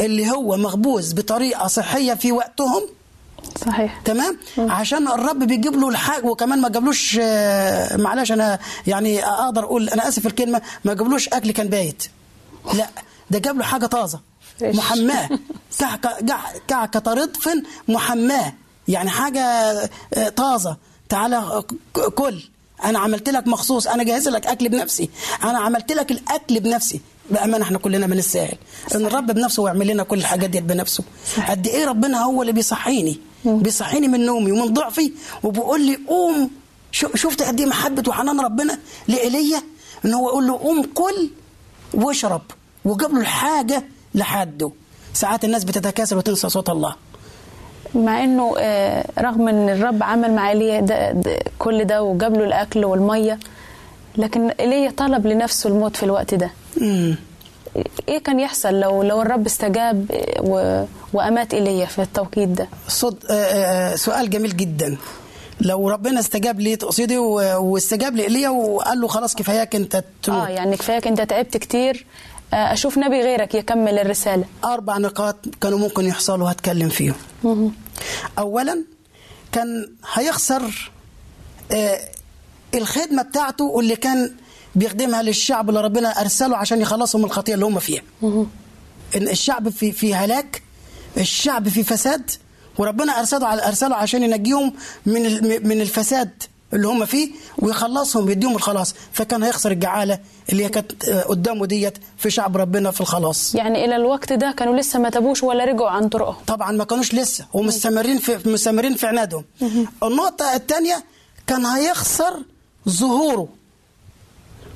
[0.00, 2.82] اللي هو مخبوز بطريقة صحية في وقتهم.
[3.66, 4.00] صحيح.
[4.04, 9.88] تمام؟ عشان الرب بيجيب له الحاجة وكمان ما جابلوش آه، معلش أنا يعني أقدر أقول
[9.88, 12.02] أنا آسف الكلمة ما جابلوش أكل كان بايت.
[12.74, 12.86] لا
[13.30, 14.20] ده جاب له حاجة طازة.
[14.62, 15.28] محماة.
[16.68, 17.48] كعكه رطف
[17.88, 18.52] محماة.
[18.88, 19.40] يعني حاجة
[20.14, 20.76] آه، طازة.
[21.08, 21.62] تعالى
[21.94, 22.42] ك- كل.
[22.84, 25.10] أنا عملت لك مخصوص أنا جاهز لك أكل بنفسي.
[25.42, 27.00] أنا عملت لك الأكل بنفسي.
[27.30, 28.56] بأمانة إحنا كلنا من الساهل
[28.94, 31.04] إن الرب بنفسه ويعمل لنا كل الحاجات دي بنفسه.
[31.48, 36.50] قد إيه ربنا هو اللي بيصحيني؟ بيصحيني من نومي ومن ضعفي وبيقول لي قوم.
[36.92, 39.62] شفت قد إيه محبة وحنان ربنا لإيليا؟
[40.04, 41.30] إن هو يقول له قوم كل
[41.94, 42.42] واشرب
[42.84, 44.72] وجاب له الحاجة لحده.
[45.14, 46.96] ساعات الناس بتتكاسل وتنسى صوت الله.
[47.94, 50.86] مع إنه آه، رغم إن الرب عمل مع ايليا
[51.58, 53.38] كل ده وجاب له الأكل والمية
[54.16, 56.50] لكن ايليا طلب لنفسه الموت في الوقت ده.
[56.80, 57.16] مم.
[58.08, 60.06] إيه كان يحصل لو لو الرب استجاب
[60.40, 60.84] و...
[61.12, 63.16] وأمات ايليا في التوقيت ده؟ صد...
[63.30, 64.96] آه، آه، سؤال جميل جدا.
[65.60, 70.46] لو ربنا استجاب لي تقصدي واستجاب لإيليا وقال له خلاص كفاياك أنت تموت.
[70.46, 72.06] آه يعني كفايك أنت تعبت كتير
[72.54, 74.44] أشوف نبي غيرك يكمل الرسالة.
[74.64, 77.14] أربع نقاط كانوا ممكن يحصلوا هتكلم فيهم.
[78.38, 78.84] أولا
[79.52, 80.92] كان هيخسر
[81.72, 81.98] آه،
[82.74, 84.32] الخدمة بتاعته واللي كان
[84.74, 88.02] بيخدمها للشعب اللي ربنا أرسله عشان يخلصهم من الخطية اللي هم فيها.
[89.16, 90.62] إن الشعب في في هلاك
[91.16, 92.30] الشعب في فساد
[92.78, 94.74] وربنا أرسله على أرسله عشان ينجيهم
[95.06, 95.22] من
[95.68, 96.30] من الفساد.
[96.72, 98.94] اللي هم فيه ويخلصهم يديهم الخلاص.
[99.12, 100.18] فكان هيخسر الجعالة
[100.52, 103.54] اللي هي كانت آه، قدامه ديت في شعب ربنا في الخلاص.
[103.54, 106.44] يعني إلى الوقت ده كانوا لسه ما تابوش ولا رجعوا عن طرقهم.
[106.46, 109.44] طبعا ما كانوش لسه ومستمرين في مستمرين في عنادهم.
[110.02, 111.04] النقطة الثانية
[111.46, 112.42] كان هيخسر
[112.88, 113.48] ظهوره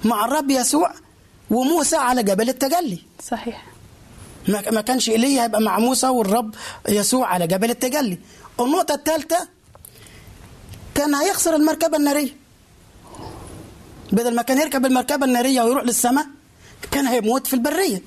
[0.05, 0.93] مع الرب يسوع
[1.51, 2.99] وموسى على جبل التجلي.
[3.29, 3.67] صحيح.
[4.49, 6.55] ما كانش ايليا هيبقى مع موسى والرب
[6.89, 8.19] يسوع على جبل التجلي.
[8.61, 9.49] النقطة الثالثة
[10.99, 12.37] كان هيخسر المركبة النارية.
[14.13, 16.27] بدل ما كان يركب المركبة النارية ويروح للسماء
[16.91, 18.03] كان هيموت في البرية.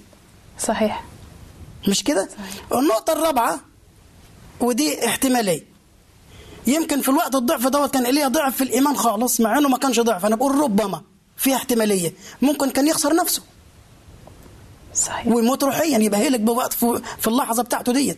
[0.60, 1.04] صحيح.
[1.88, 2.30] مش كده؟
[2.76, 3.60] النقطة الرابعة
[4.60, 5.66] ودي احتمالية.
[6.68, 10.00] يمكن في الوقت الضعف دوت كان ايليا ضعف في الإيمان خالص مع إنه ما كانش
[10.00, 10.26] ضعف.
[10.26, 11.02] أنا بقول ربما
[11.38, 12.14] في احتمالية.
[12.42, 13.42] ممكن كان يخسر نفسه.
[14.96, 15.28] صحيح.
[15.28, 15.98] ويموت روحيا.
[15.98, 18.18] يبقى هلك بوقت في في اللحظة بتاعته ديت.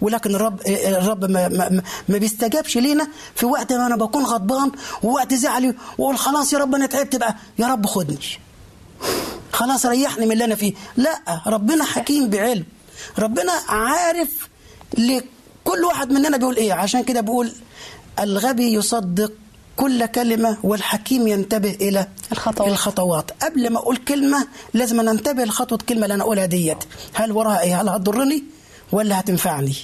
[0.00, 5.34] ولكن الرب الرب ما, ما, ما- بيستجابش لينا في وقت ما أنا بكون غضبان ووقت
[5.34, 7.36] زعلي وأقول خلاص يا رب أنا تعبت بقى.
[7.58, 8.18] يا رب خدني.
[9.52, 10.72] خلاص ريحني من اللي أنا فيه.
[10.96, 12.64] لا ربنا حكيم بعلم.
[13.18, 14.48] ربنا عارف
[14.98, 16.72] لكل واحد مننا بيقول إيه.
[16.72, 17.52] عشان كده بيقول
[18.20, 19.32] الغبي يصدق
[19.76, 22.68] كل كلمة والحكيم ينتبه إلى الخطوات.
[22.68, 23.30] الخطوات.
[23.44, 26.78] قبل ما أقول كلمة لازم أنتبه لخطوة كلمة اللي أنا أقولها ديت.
[27.14, 28.44] هل وراها إيه؟ هل هتضرني؟
[28.92, 29.76] ولا هتنفعني.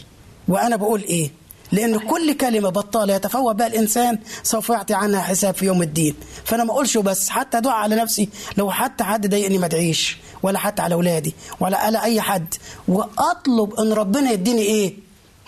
[0.48, 1.30] وأنا بقول إيه؟
[1.72, 6.14] لأن كل كلمة بطالة يتفوه بها الإنسان سوف يعطي عنها حساب في يوم الدين.
[6.44, 8.28] فأنا ما أقولش بس حتى دعاء على نفسي.
[8.56, 12.54] لو حتى حد ضايقني ما أدعيش ولا حتى على أولادي ولا على أي حد.
[12.88, 14.94] وأطلب أن ربنا يديني إيه؟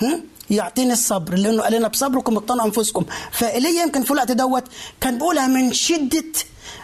[0.02, 1.34] هم؟ يعطيني الصبر.
[1.34, 3.04] لأنه قال لنا بصبركم اقتنوا أنفسكم.
[3.32, 4.64] فايليا يمكن في الوقت دوت
[5.00, 6.24] كان بيقولها من شدة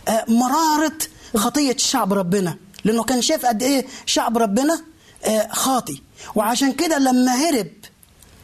[0.09, 0.99] آه، مرارة
[1.37, 2.57] خطية شعب ربنا.
[2.85, 4.81] لأنه كان شايف قد إيه شعب ربنا
[5.25, 6.03] آه، خاطي
[6.35, 7.67] وعشان كده لما هرب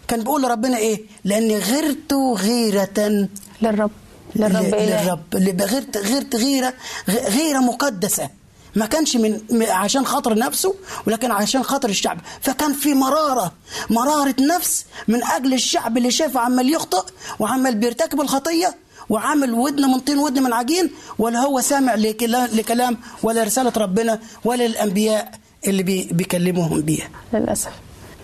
[0.08, 3.28] كان بيقول لربنا إيه؟ لأني غرت غيرة
[3.62, 3.90] للرب
[4.36, 5.20] للرب إلهي للرب.
[5.34, 6.74] اللي غيرت غيرت غيرة
[7.08, 8.30] غيرة مقدسة.
[8.76, 10.74] ما كانش من عشان خاطر نفسه
[11.06, 12.18] ولكن عشان خاطر الشعب.
[12.40, 13.52] فكان في مرارة
[13.90, 17.02] مرارة نفس من أجل الشعب اللي شافه عمال يخطئ
[17.38, 18.74] وعمال بيرتكب الخطية
[19.08, 24.18] وعامل ودن من طين ودن من عجين ولا هو سامع لكلا- لكلام ولا رسالة ربنا
[24.44, 25.30] ولا الأنبياء.
[25.68, 27.09] اللي بي بيكلموهم بيها.
[27.33, 27.70] للأسف.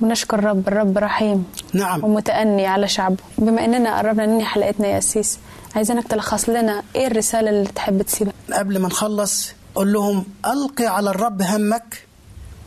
[0.00, 2.04] بنشكر الرب الرب رحيم نعم.
[2.04, 5.38] ومتأني على شعبه بما أننا قربنا ننهي حلقتنا يا أسيس
[5.76, 11.10] عايزينك تلخص لنا إيه الرسالة اللي تحب تسيبها؟ قبل ما نخلص قول لهم ألقي على
[11.10, 12.06] الرب همك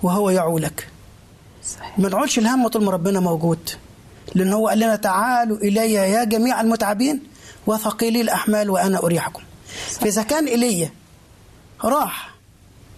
[0.04, 0.88] وهو يعولك
[1.76, 2.00] صحيح.
[2.00, 3.70] ما نقولش الهم طول ما ربنا موجود.
[4.36, 7.24] لأن هو قال لنا تعالوا إلي يا جميع المتعبين
[7.68, 9.42] وثقيلي الأحمال وأنا أريحكم.
[9.90, 10.90] فإذا كان إيليا
[11.84, 12.30] راح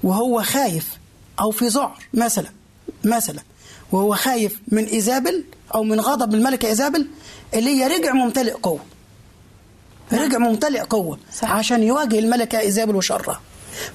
[0.03, 0.96] وهو خايف
[1.39, 2.49] أو في ذعر مثلا
[3.03, 3.39] مثلا.
[3.91, 5.43] وهو خايف من إيزابل
[5.75, 7.07] أو من غضب الملكة إيزابل
[7.53, 8.79] إيليا رجع ممتلئ قوة.
[10.13, 11.51] رجع ممتلئ قوة صح.
[11.51, 13.41] عشان يواجه الملكة إيزابل وشرها.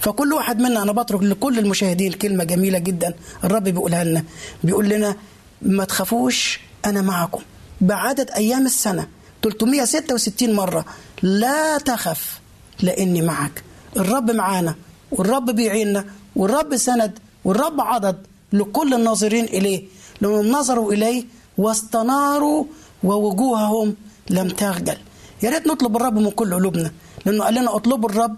[0.01, 4.25] فكل واحد منا أنا بترك لكل المشاهدين كلمة جميلة جدا الرب بيقولها لنا.
[4.65, 5.17] بيقول لنا
[5.63, 7.43] ما تخافوش أنا معكم.
[7.81, 9.09] بعدد أيام السنة
[9.43, 10.85] 366 مرة
[11.23, 12.41] لا تخف
[12.81, 13.63] لأني معك.
[13.97, 14.75] الرب معانا
[15.11, 16.05] والرب بيعيننا
[16.37, 18.17] والرب سند والرب عضد
[18.53, 19.85] لكل الناظرين إليه.
[20.21, 21.25] لأنهم نظروا إليه
[21.59, 22.65] واستناروا
[23.05, 23.95] ووجوههم
[24.31, 24.97] لم تخجل.
[25.43, 26.91] يا ريت نطلب الرب من كل قلوبنا.
[27.27, 28.37] لأنه قال لنا اطلبوا الرب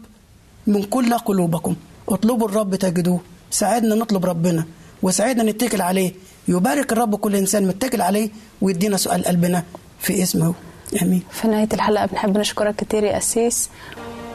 [0.67, 1.75] من كل قلوبكم.
[2.09, 3.21] اطلبوا الرب تجدوه.
[3.51, 4.65] ساعدنا نطلب ربنا.
[5.03, 6.13] وساعدنا نتكل عليه.
[6.49, 8.31] يبارك الرب كل إنسان متكل عليه
[8.63, 9.63] ويدينا سؤال قلبنا
[9.99, 10.55] في اسمه.
[11.03, 11.23] آمين.
[11.31, 13.71] في نهاية الحلقة بنحب نشكرك كتير يا أسيس.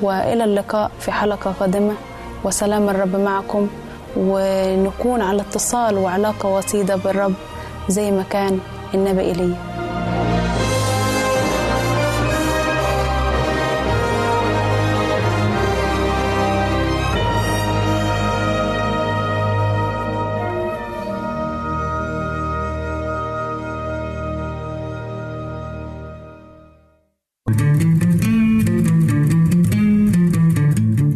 [0.02, 1.96] وإلى اللقاء في حلقة قادمة.
[2.44, 3.68] وسلام الرب معكم.
[4.18, 7.34] ونكون على اتصال وعلاقة وطيدة بالرب
[7.90, 8.60] زي ما كان
[8.94, 9.58] النبي إيليا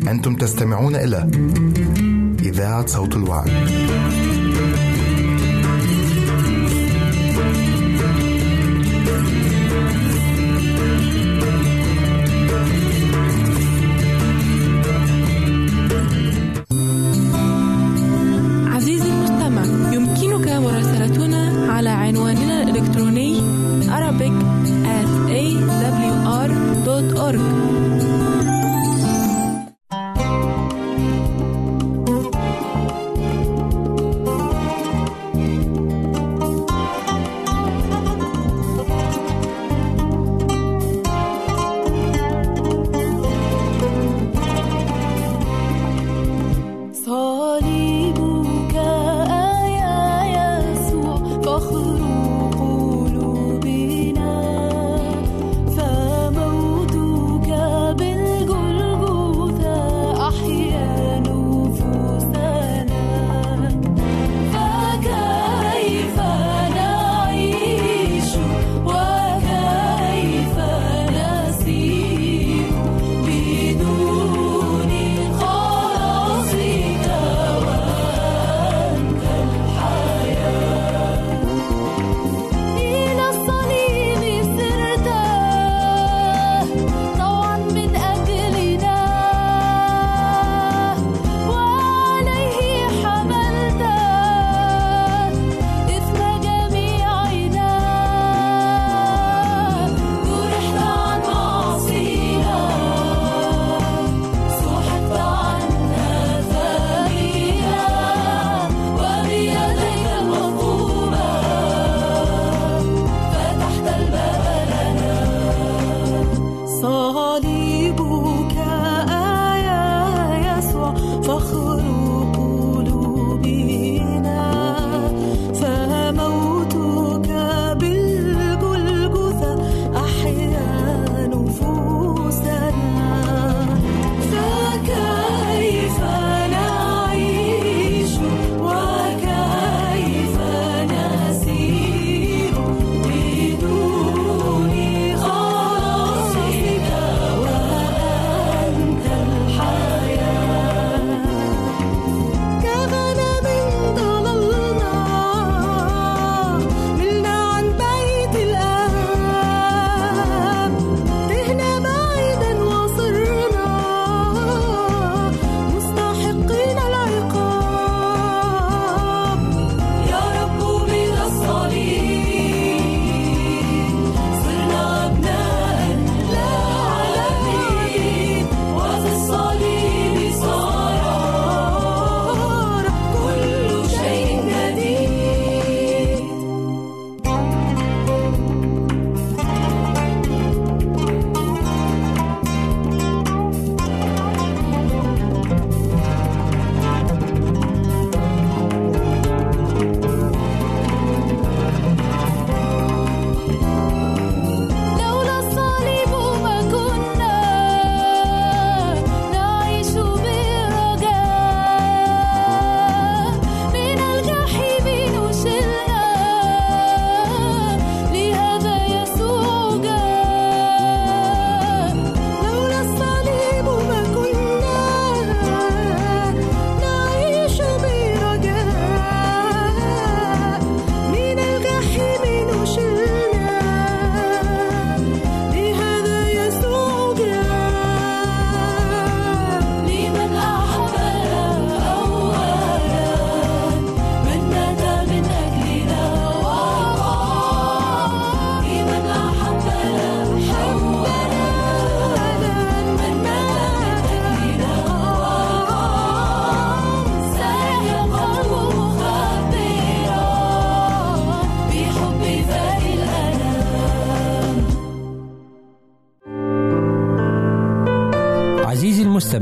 [0.09, 1.29] أنتم تستمعون إلى
[2.45, 3.51] إذاعة صوت الوعد.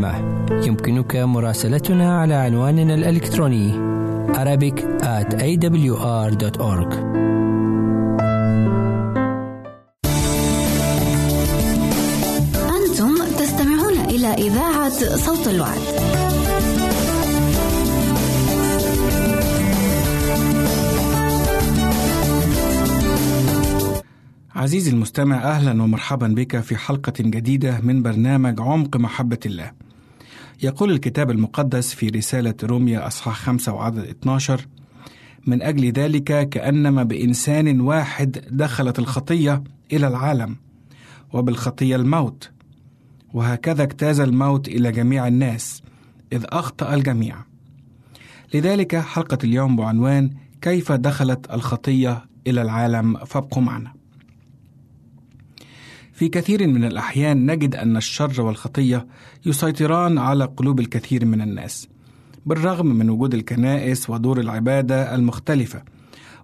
[0.01, 3.91] المستمع يمكنك مراسلتنا على عنواننا الإلكتروني
[4.33, 6.91] Arabic at awr.org
[12.77, 16.11] أنتم تستمعون إلى إذاعة صوت الوعد.
[24.55, 29.71] عزيزي المستمع أهلا ومرحبا بك في حلقة جديدة من برنامج عمق محبة الله.
[30.64, 34.68] يقول الكتاب المقدس في رسالة روميا أصحاح 5 وعدد 12
[35.47, 40.55] من أجل ذلك كأنما بإنسان واحد دخلت الخطية إلى العالم
[41.34, 42.51] وبالخطية الموت
[43.34, 45.84] وهكذا اجتاز الموت إلى جميع الناس
[46.34, 47.36] إذ أخطأ الجميع.
[48.53, 50.30] لذلك حلقة اليوم بعنوان
[50.62, 54.00] كيف دخلت الخطية إلى العالم؟ فابقوا معنا.
[56.22, 59.07] في كثير من الأحيان نجد أن الشر والخطية
[59.45, 61.88] يسيطران على قلوب الكثير من الناس
[62.45, 65.84] بالرغم من وجود الكنائس ودور العبادة المختلفة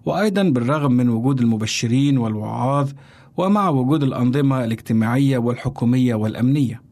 [0.06, 2.90] وأيضا بالرغم من وجود المبشرين والوعاظ
[3.36, 6.82] ومع وجود الأنظمة الاجتماعية والحكومية والأمنية.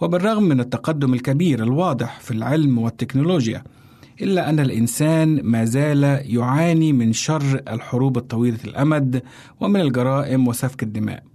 [0.00, 3.64] وبالرغم من التقدم الكبير الواضح في العلم والتكنولوجيا
[4.22, 9.22] إلا أن الإنسان ما زال يعاني من شر الحروب الطويلة الأمد
[9.60, 11.27] ومن الجرائم وسفك الدماء.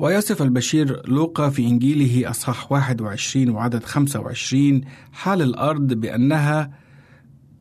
[0.00, 4.80] ويصف البشير لوقا في إنجيله أصحاح 21 وعدد 25
[5.12, 6.70] حال الأرض بأنها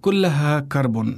[0.01, 1.17] كلها كرب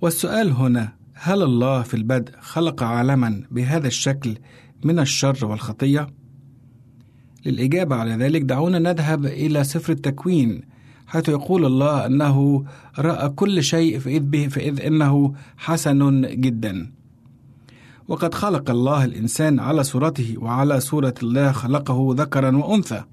[0.00, 4.38] والسؤال هنا هل الله في البدء خلق عالما بهذا الشكل
[4.84, 6.06] من الشر والخطية؟
[7.46, 10.62] للإجابة على ذلك دعونا نذهب إلى سفر التكوين
[11.06, 12.64] حيث يقول الله أنه
[12.98, 16.92] رأى كل شيء فإذ, به فإذ إنه حسن جدا
[18.08, 23.04] وقد خلق الله الإنسان على صورته وعلى صورة الله خلقه ذكرا وأنثى.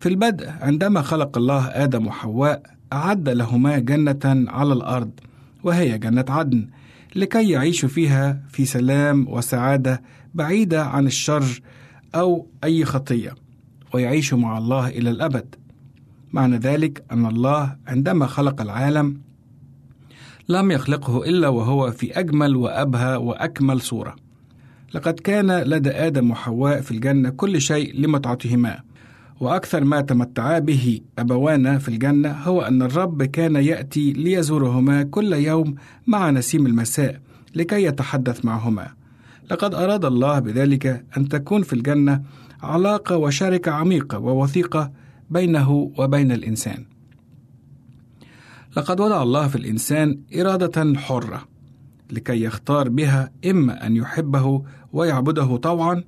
[0.00, 5.10] في البدء عندما خلق الله آدم وحواء أعد لهما جنة على الأرض
[5.62, 6.68] وهي جنة عدن
[7.16, 10.02] لكي يعيشوا فيها في سلام وسعادة
[10.34, 11.60] بعيدة عن الشر
[12.14, 13.34] أو أي خطية
[13.94, 15.54] ويعيشوا مع الله إلى الأبد.
[16.32, 19.20] معنى ذلك أن الله عندما خلق العالم
[20.48, 24.16] لم يخلقه إلا وهو في أجمل وأبهى وأكمل صورة.
[24.94, 28.80] لقد كان لدى آدم وحواء في الجنة كل شيء لمتعتهما
[29.40, 35.74] وأكثر ما تمتعا به أبوانا في الجنة هو أن الرب كان يأتي ليزورهما كل يوم
[36.06, 37.20] مع نسيم المساء
[37.54, 38.88] لكي يتحدث معهما.
[39.50, 42.22] لقد أراد الله بذلك أن تكون في الجنة
[42.62, 44.92] علاقة وشركة عميقة ووثيقة
[45.30, 46.84] بينه وبين الإنسان.
[48.76, 51.48] لقد وضع الله في الإنسان إرادة حرة
[52.10, 54.62] لكي يختار بها إما أن يحبه
[54.92, 56.04] ويعبده طوعا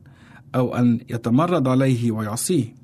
[0.55, 2.75] أو أن يتمرد عليه ويعصيه.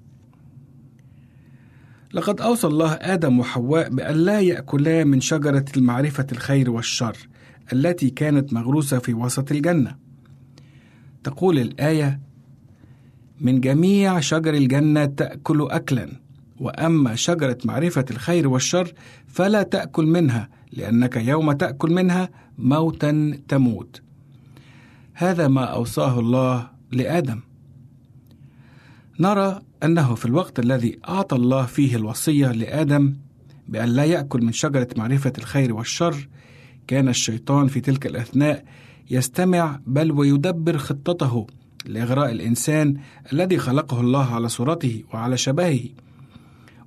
[2.15, 7.17] لقد أوصى الله آدم وحواء بأن لا يأكلا من شجرة المعرفة الخير والشر
[7.73, 9.97] التي كانت مغروسة في وسط الجنة.
[11.25, 12.21] تقول الآية
[13.41, 16.24] من جميع شجر الجنة تأكل أكلا
[16.61, 18.93] وأما شجرة معرفة الخير والشر
[19.27, 22.29] فلا تأكل منها لأنك يوم تأكل منها
[22.59, 24.03] موتا تموت.
[25.15, 27.41] هذا ما أوصاه الله لآدم.
[29.21, 33.15] نرى أنه في الوقت الذي أعطى الله فيه الوصية لآدم
[33.69, 36.29] بأن لا يأكل من شجرة معرفة الخير والشر
[36.87, 38.65] كان الشيطان في تلك الأثناء
[39.11, 41.47] يستمع بل ويدبر خطته
[41.87, 42.97] لإغراء الإنسان
[43.33, 45.81] الذي خلقه الله على صورته وعلى شبهه.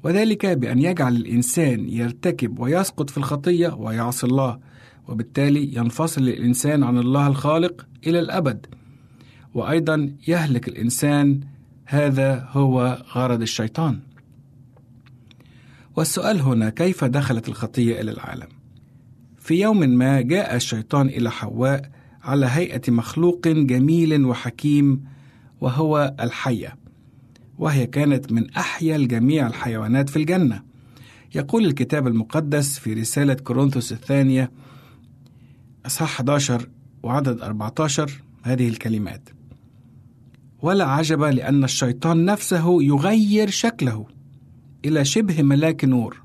[0.07, 4.59] وذلك بأن يجعل الإنسان يرتكب ويسقط في الخطية ويعصي الله
[5.07, 8.65] وبالتالي ينفصل الإنسان عن الله الخالق إلى الأبد.
[9.53, 11.39] وأيضا يهلك الإنسان
[11.85, 13.99] هذا هو غرض الشيطان.
[15.95, 18.47] والسؤال هنا كيف دخلت الخطية إلى العالم؟
[19.37, 21.91] في يوم ما جاء الشيطان إلى حواء
[22.23, 25.03] على هيئة مخلوق جميل وحكيم
[25.61, 26.86] وهو الحية.
[27.57, 30.63] وهي كانت من أحيا الجميع الحيوانات في الجنة.
[31.35, 34.51] يقول الكتاب المقدس في رسالة كورنثوس الثانية
[35.85, 36.69] أصحاح 11
[37.03, 38.11] وعدد 14
[38.43, 39.29] هذه الكلمات
[40.61, 44.05] ولا عجب لأن الشيطان نفسه يغير شكله
[44.85, 46.21] إلى شبه ملاك نور.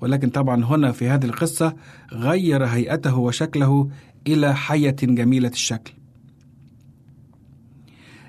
[0.00, 1.76] ولكن طبعا هنا في هذه القصة
[2.12, 3.90] غير هيئته وشكله
[4.26, 5.92] إلى حية جميلة الشكل.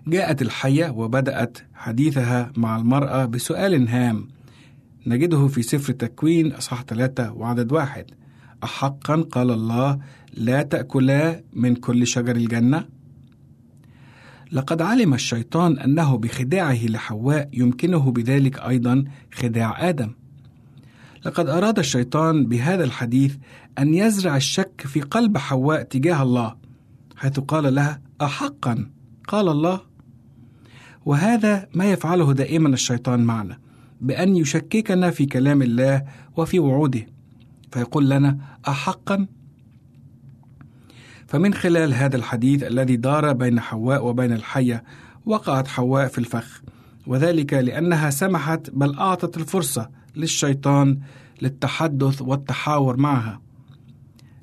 [0.07, 4.27] جاءت الحية وبدأت حديثها مع المرأة بسؤال هام.
[5.07, 8.05] نجده في سفر التكوين أصحاح ثلاثة وعدد واحد.
[8.63, 9.99] أحقا قال الله
[10.33, 12.85] لا تأكلا من كل شجر الجنة.
[14.51, 19.03] لقد علم الشيطان أنه بخداعه لحواء يمكنه بذلك أيضا
[19.33, 20.11] خداع آدم.
[21.25, 23.35] لقد أراد الشيطان بهذا الحديث
[23.79, 26.55] أن يزرع الشك في قلب حواء تجاه الله
[27.15, 28.89] حيث قال لها أحقا.
[29.27, 29.88] قال الله
[31.09, 33.59] وهذا ما يفعله دائما الشيطان معنا
[34.01, 36.03] بأن يشككنا في كلام الله
[36.37, 37.07] وفي وعوده.
[37.71, 38.37] فيقول لنا
[38.67, 39.27] أحقا؟
[41.27, 44.83] فمن خلال هذا الحديث الذي دار بين حواء وبين الحية
[45.25, 46.61] وقعت حواء في الفخ
[47.07, 50.99] وذلك لأنها سمحت بل أعطت الفرصة للشيطان
[51.41, 53.41] للتحدث والتحاور معها.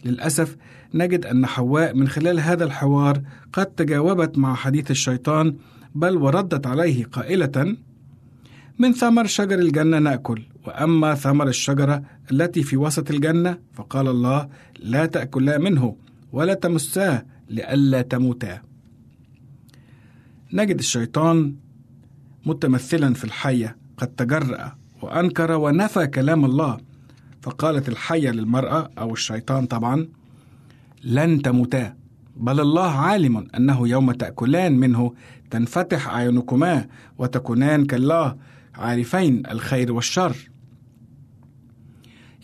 [0.05, 0.57] للأسف
[0.95, 5.57] نجد أن حواء من خلال هذا الحوار قد تجاوبت مع حديث الشيطان
[5.97, 7.77] بل وردت عليه قائلة
[8.79, 15.07] من ثمر شجر الجنة نأكل وأما ثمر الشجرة التي في وسط الجنة فقال الله لا
[15.07, 15.97] تأكلا منه
[16.33, 18.63] ولا تمساه لئلا تموتا.
[20.53, 21.55] نجد الشيطان
[22.47, 26.79] متمثلا في الحية قد تجرأ وأنكر ونفى كلام الله
[27.43, 30.09] فقالت الحية للمرأة أو الشيطان طبعا
[31.05, 31.97] لن تموتا
[32.37, 35.15] بل الله عالم أنه يوم تأكلان منه
[35.51, 36.87] تنفتح أعينكما
[37.19, 38.37] وتكونان كالله
[38.75, 40.37] عارفين الخير والشر.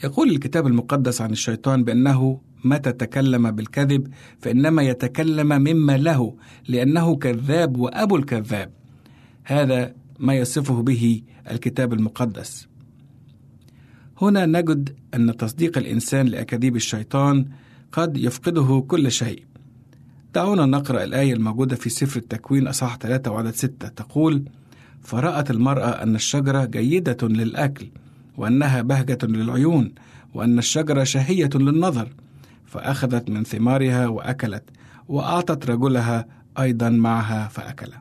[0.05, 6.37] يقول الكتاب المقدس عن الشيطان بأنه متى تكلم بالكذب فإنما يتكلم مما له
[6.69, 8.73] لأنه كذاب وأبو الكذاب.
[9.45, 12.69] هذا ما يصفه به الكتاب المقدس.
[14.21, 17.49] هنا نجد أن تصديق الإنسان لأكاذيب الشيطان
[17.93, 19.52] قد يفقده كل شيء.
[20.35, 24.45] دعونا نقرأ الآية الموجودة في سفر التكوين أصحاح 3 وعدد 6 تقول
[25.03, 27.87] فرأت المرأة أن الشجرة جيدة للأكل
[28.37, 29.93] وأنها بهجة للعيون
[30.35, 32.09] وأن الشجرة شهية للنظر
[32.67, 34.63] فأخذت من ثمارها وأكلت
[35.09, 36.27] وأعطت رجلها
[36.59, 37.93] أيضا معها فأكل.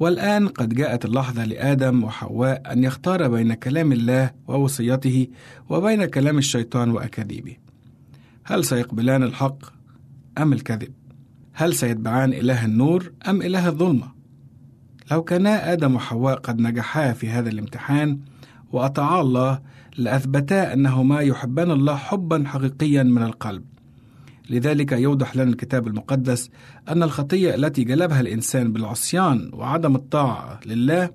[0.00, 5.28] والآن قد جاءت اللحظة لآدم وحواء أن يختار بين كلام الله ووصيته
[5.68, 7.56] وبين كلام الشيطان وأكاذيبه.
[8.44, 9.75] هل سيقبلان الحق؟
[10.38, 10.92] أم الكذب؟
[11.52, 14.12] هل سيتبعان إله النور أم إله الظلمة؟
[15.10, 18.20] لو كانا آدم وحواء قد نجحا في هذا الامتحان
[18.72, 19.60] وأطاعا الله
[19.96, 23.64] لأثبتا أنهما يحبان الله حبا حقيقيا من القلب
[24.50, 26.50] لذلك يوضح لنا الكتاب المقدس
[26.88, 31.10] أن الخطية التي جلبها الإنسان بالعصيان وعدم الطاعة لله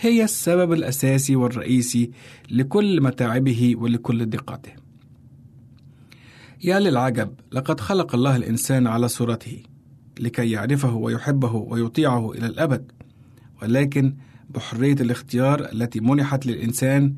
[0.00, 2.10] هي السبب الأساسي والرئيسي
[2.50, 4.81] لكل متاعبه ولكل ضيقاته
[6.64, 9.62] يا للعجب لقد خلق الله الإنسان على صورته
[10.20, 12.92] لكي يعرفه ويحبه ويطيعه إلى الأبد.
[13.62, 14.14] ولكن
[14.50, 17.14] بحرية الاختيار التي منحت للإنسان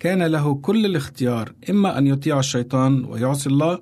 [0.00, 3.78] كان له كل الاختيار إما أن يطيع الشيطان ويعصي الله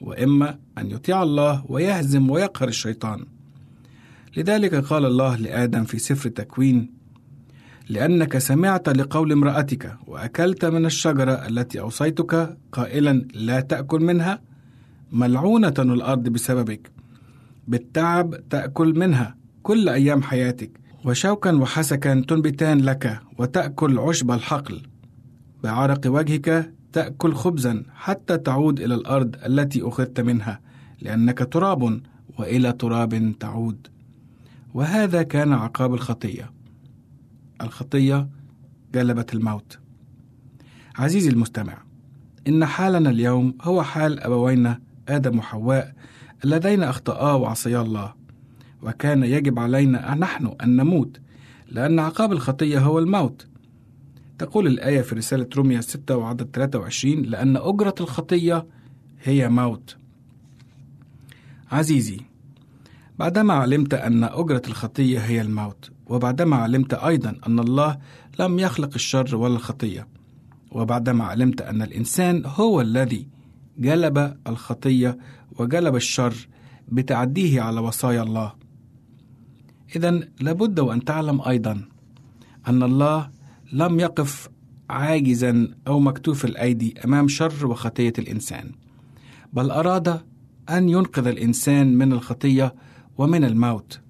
[0.00, 3.24] وإما أن يطيع الله ويهزم ويقهر الشيطان.
[4.36, 6.90] لذلك قال الله لآدم في سفر التكوين
[7.88, 14.47] لأنك سمعت لقول امرأتك وأكلت من الشجرة التي أوصيتك قائلا لا تأكل منها
[15.12, 16.90] ملعونة الأرض بسببك.
[17.68, 20.80] بالتعب تأكل منها كل أيام حياتك.
[21.04, 24.82] وشوكا وحسكا تنبتان لك وتأكل عشب الحقل.
[25.62, 30.60] بعرق وجهك تأكل خبزا حتى تعود إلى الأرض التي أخذت منها
[31.00, 32.00] لأنك تراب
[32.38, 33.86] وإلى تراب تعود.
[34.74, 36.50] وهذا كان عقاب الخطية.
[37.60, 38.28] الخطية
[38.94, 39.78] جلبت الموت.
[40.96, 41.78] عزيزي المستمع
[42.48, 45.94] إن حالنا اليوم هو حال أبوينا آدم وحواء
[46.44, 48.14] اللذين أخطأا وعصيا الله
[48.82, 51.20] وكان يجب علينا نحن أن نموت
[51.68, 53.46] لأن عقاب الخطية هو الموت.
[54.38, 58.66] تقول الآية في رسالة روميا 6 وعدد 23 لأن أجرة الخطية
[59.22, 59.96] هي موت.
[61.72, 62.20] عزيزي
[63.18, 67.98] بعدما علمت أن أجرة الخطية هي الموت وبعدما علمت أيضا أن الله
[68.38, 70.08] لم يخلق الشر ولا الخطية
[70.70, 73.28] وبعدما علمت أن الإنسان هو الذي
[73.78, 75.18] جلب الخطية
[75.58, 76.48] وجلب الشر
[76.88, 78.52] بتعديه على وصايا الله.
[79.96, 80.10] إذا
[80.40, 81.88] لابد وأن تعلم أيضا
[82.68, 83.30] أن الله
[83.72, 84.48] لم يقف
[84.90, 88.70] عاجزا أو مكتوف الأيدي أمام شر وخطية الإنسان
[89.52, 90.20] بل أراد
[90.70, 92.74] أن ينقذ الإنسان من الخطية
[93.18, 94.00] ومن الموت.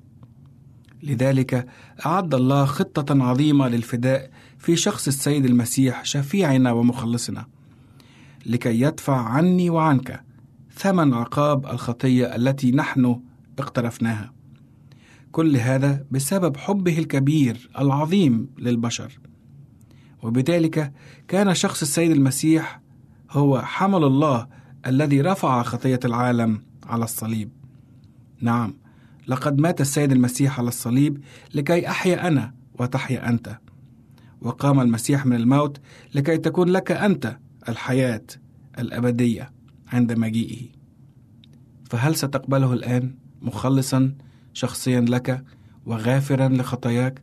[1.03, 1.67] لذلك
[2.07, 7.47] أعد الله خطة عظيمة للفداء في شخص السيد المسيح شفيعنا ومخلصنا.
[8.49, 10.25] لكي يدفع عني وعنك
[10.75, 13.21] ثمن عقاب الخطية التي نحن
[13.59, 14.33] اقترفناها.
[15.33, 19.19] كل هذا بسبب حبه الكبير العظيم للبشر.
[20.23, 20.93] وبذلك
[21.29, 22.81] كان شخص السيد المسيح
[23.31, 24.47] هو حمل الله
[24.87, 27.51] الذي رفع خطية العالم على الصليب.
[28.41, 28.75] نعم
[29.29, 31.21] لقد مات السيد المسيح على الصليب
[31.55, 33.59] لكي أحيا أنا وتحيا أنت.
[34.41, 35.81] وقام المسيح من الموت
[36.15, 37.39] لكي تكون لك أنت
[37.69, 38.23] الحياة
[38.79, 39.51] الأبدية
[39.93, 40.67] عند مجيئه.
[41.91, 44.15] فهل ستقبله الآن مخلصا
[44.55, 45.45] شخصيا لك
[45.87, 47.23] وغافرا لخطاياك؟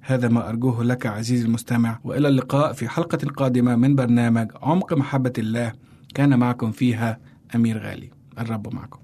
[0.00, 1.98] هذا ما أرجوه لك عزيزي المستمع.
[2.04, 5.72] وإلى اللقاء في حلقة قادمة من برنامج عمق محبة الله
[6.14, 7.18] كان معكم فيها
[7.54, 8.10] أمير غالي.
[8.38, 8.98] الرب معكم.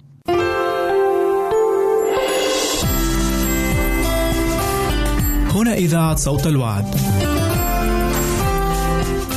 [5.56, 6.84] هنا إذاعة صوت الوعد.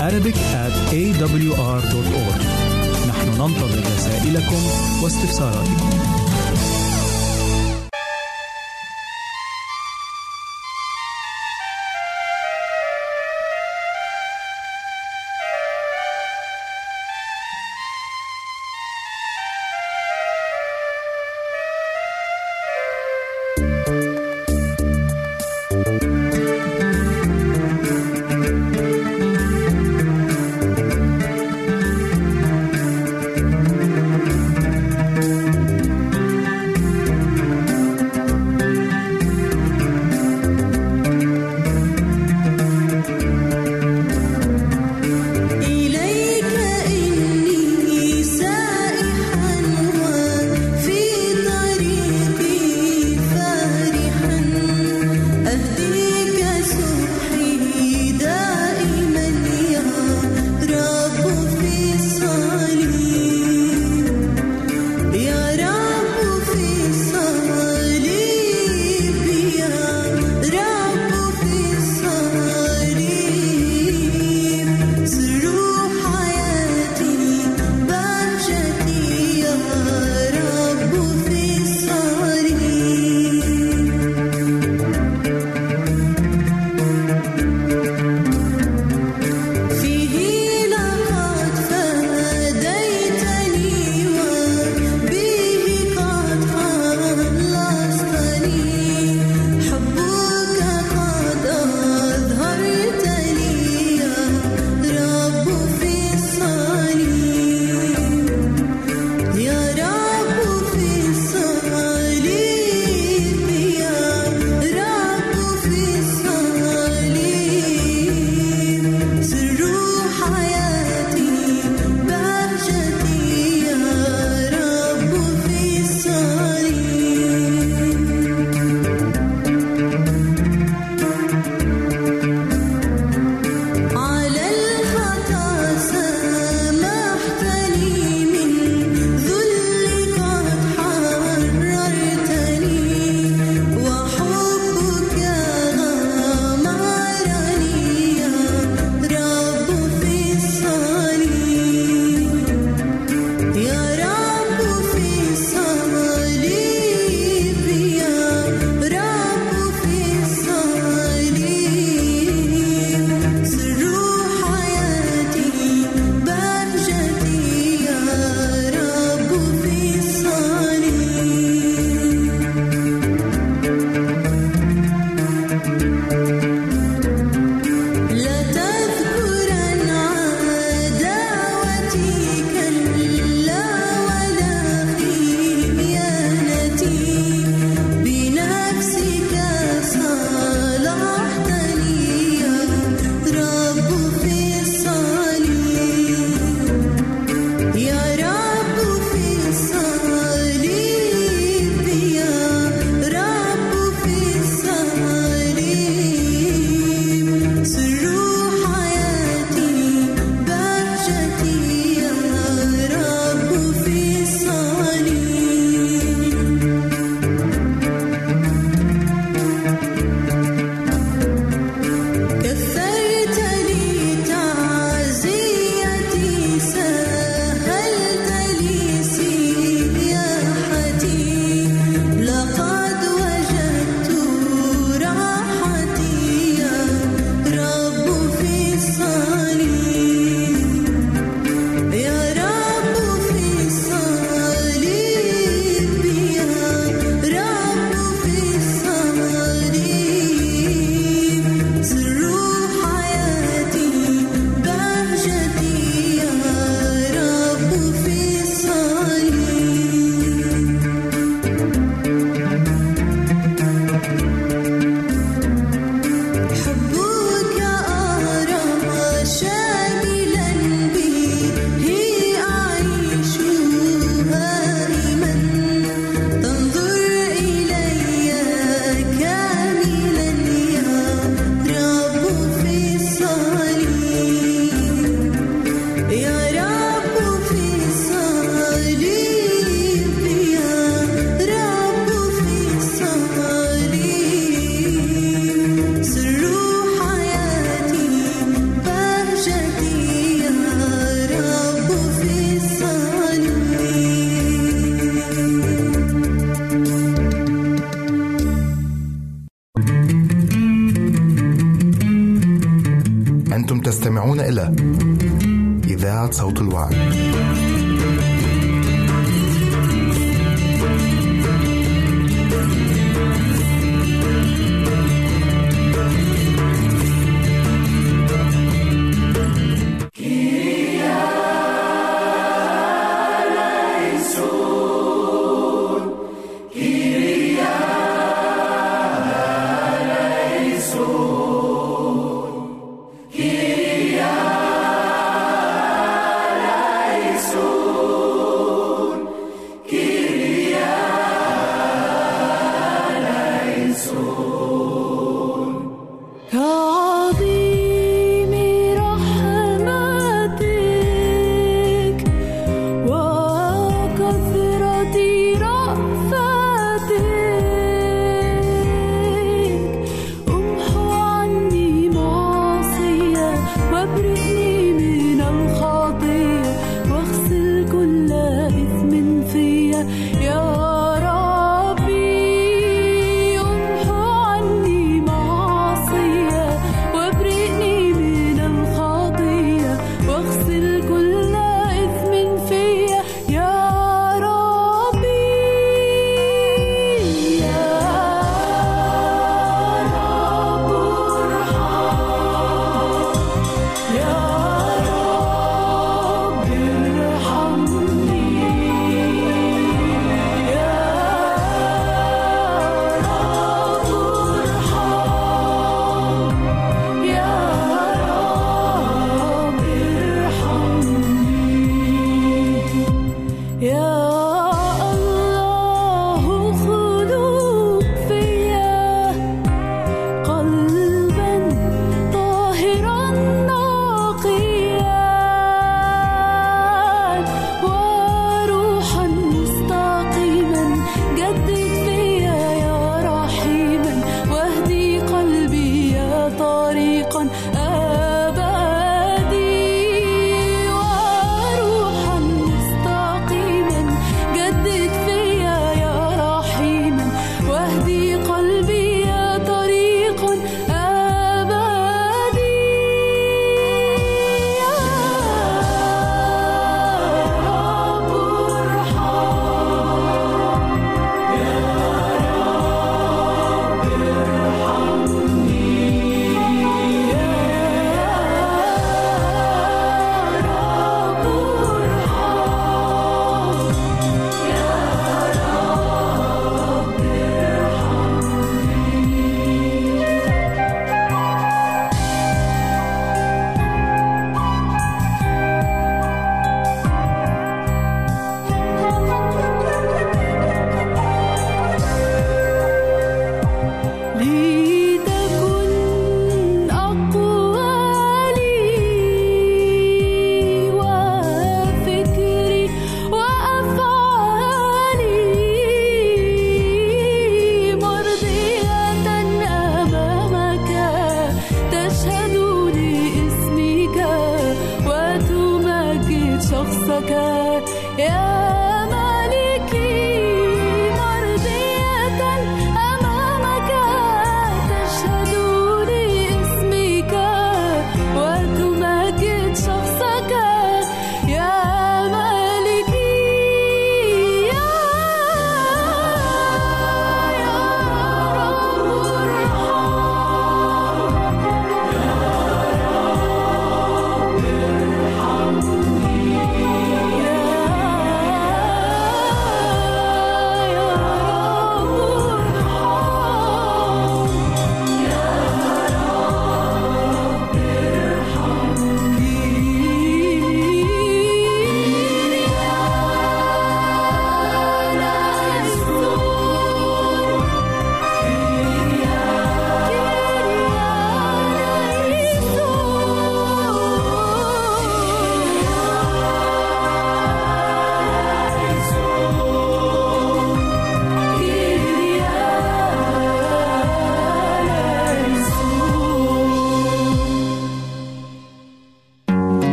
[0.00, 2.42] Arabic at awr.org
[3.08, 4.62] نحن ننتظر رسائلكم
[5.02, 6.19] واستفساراتكم.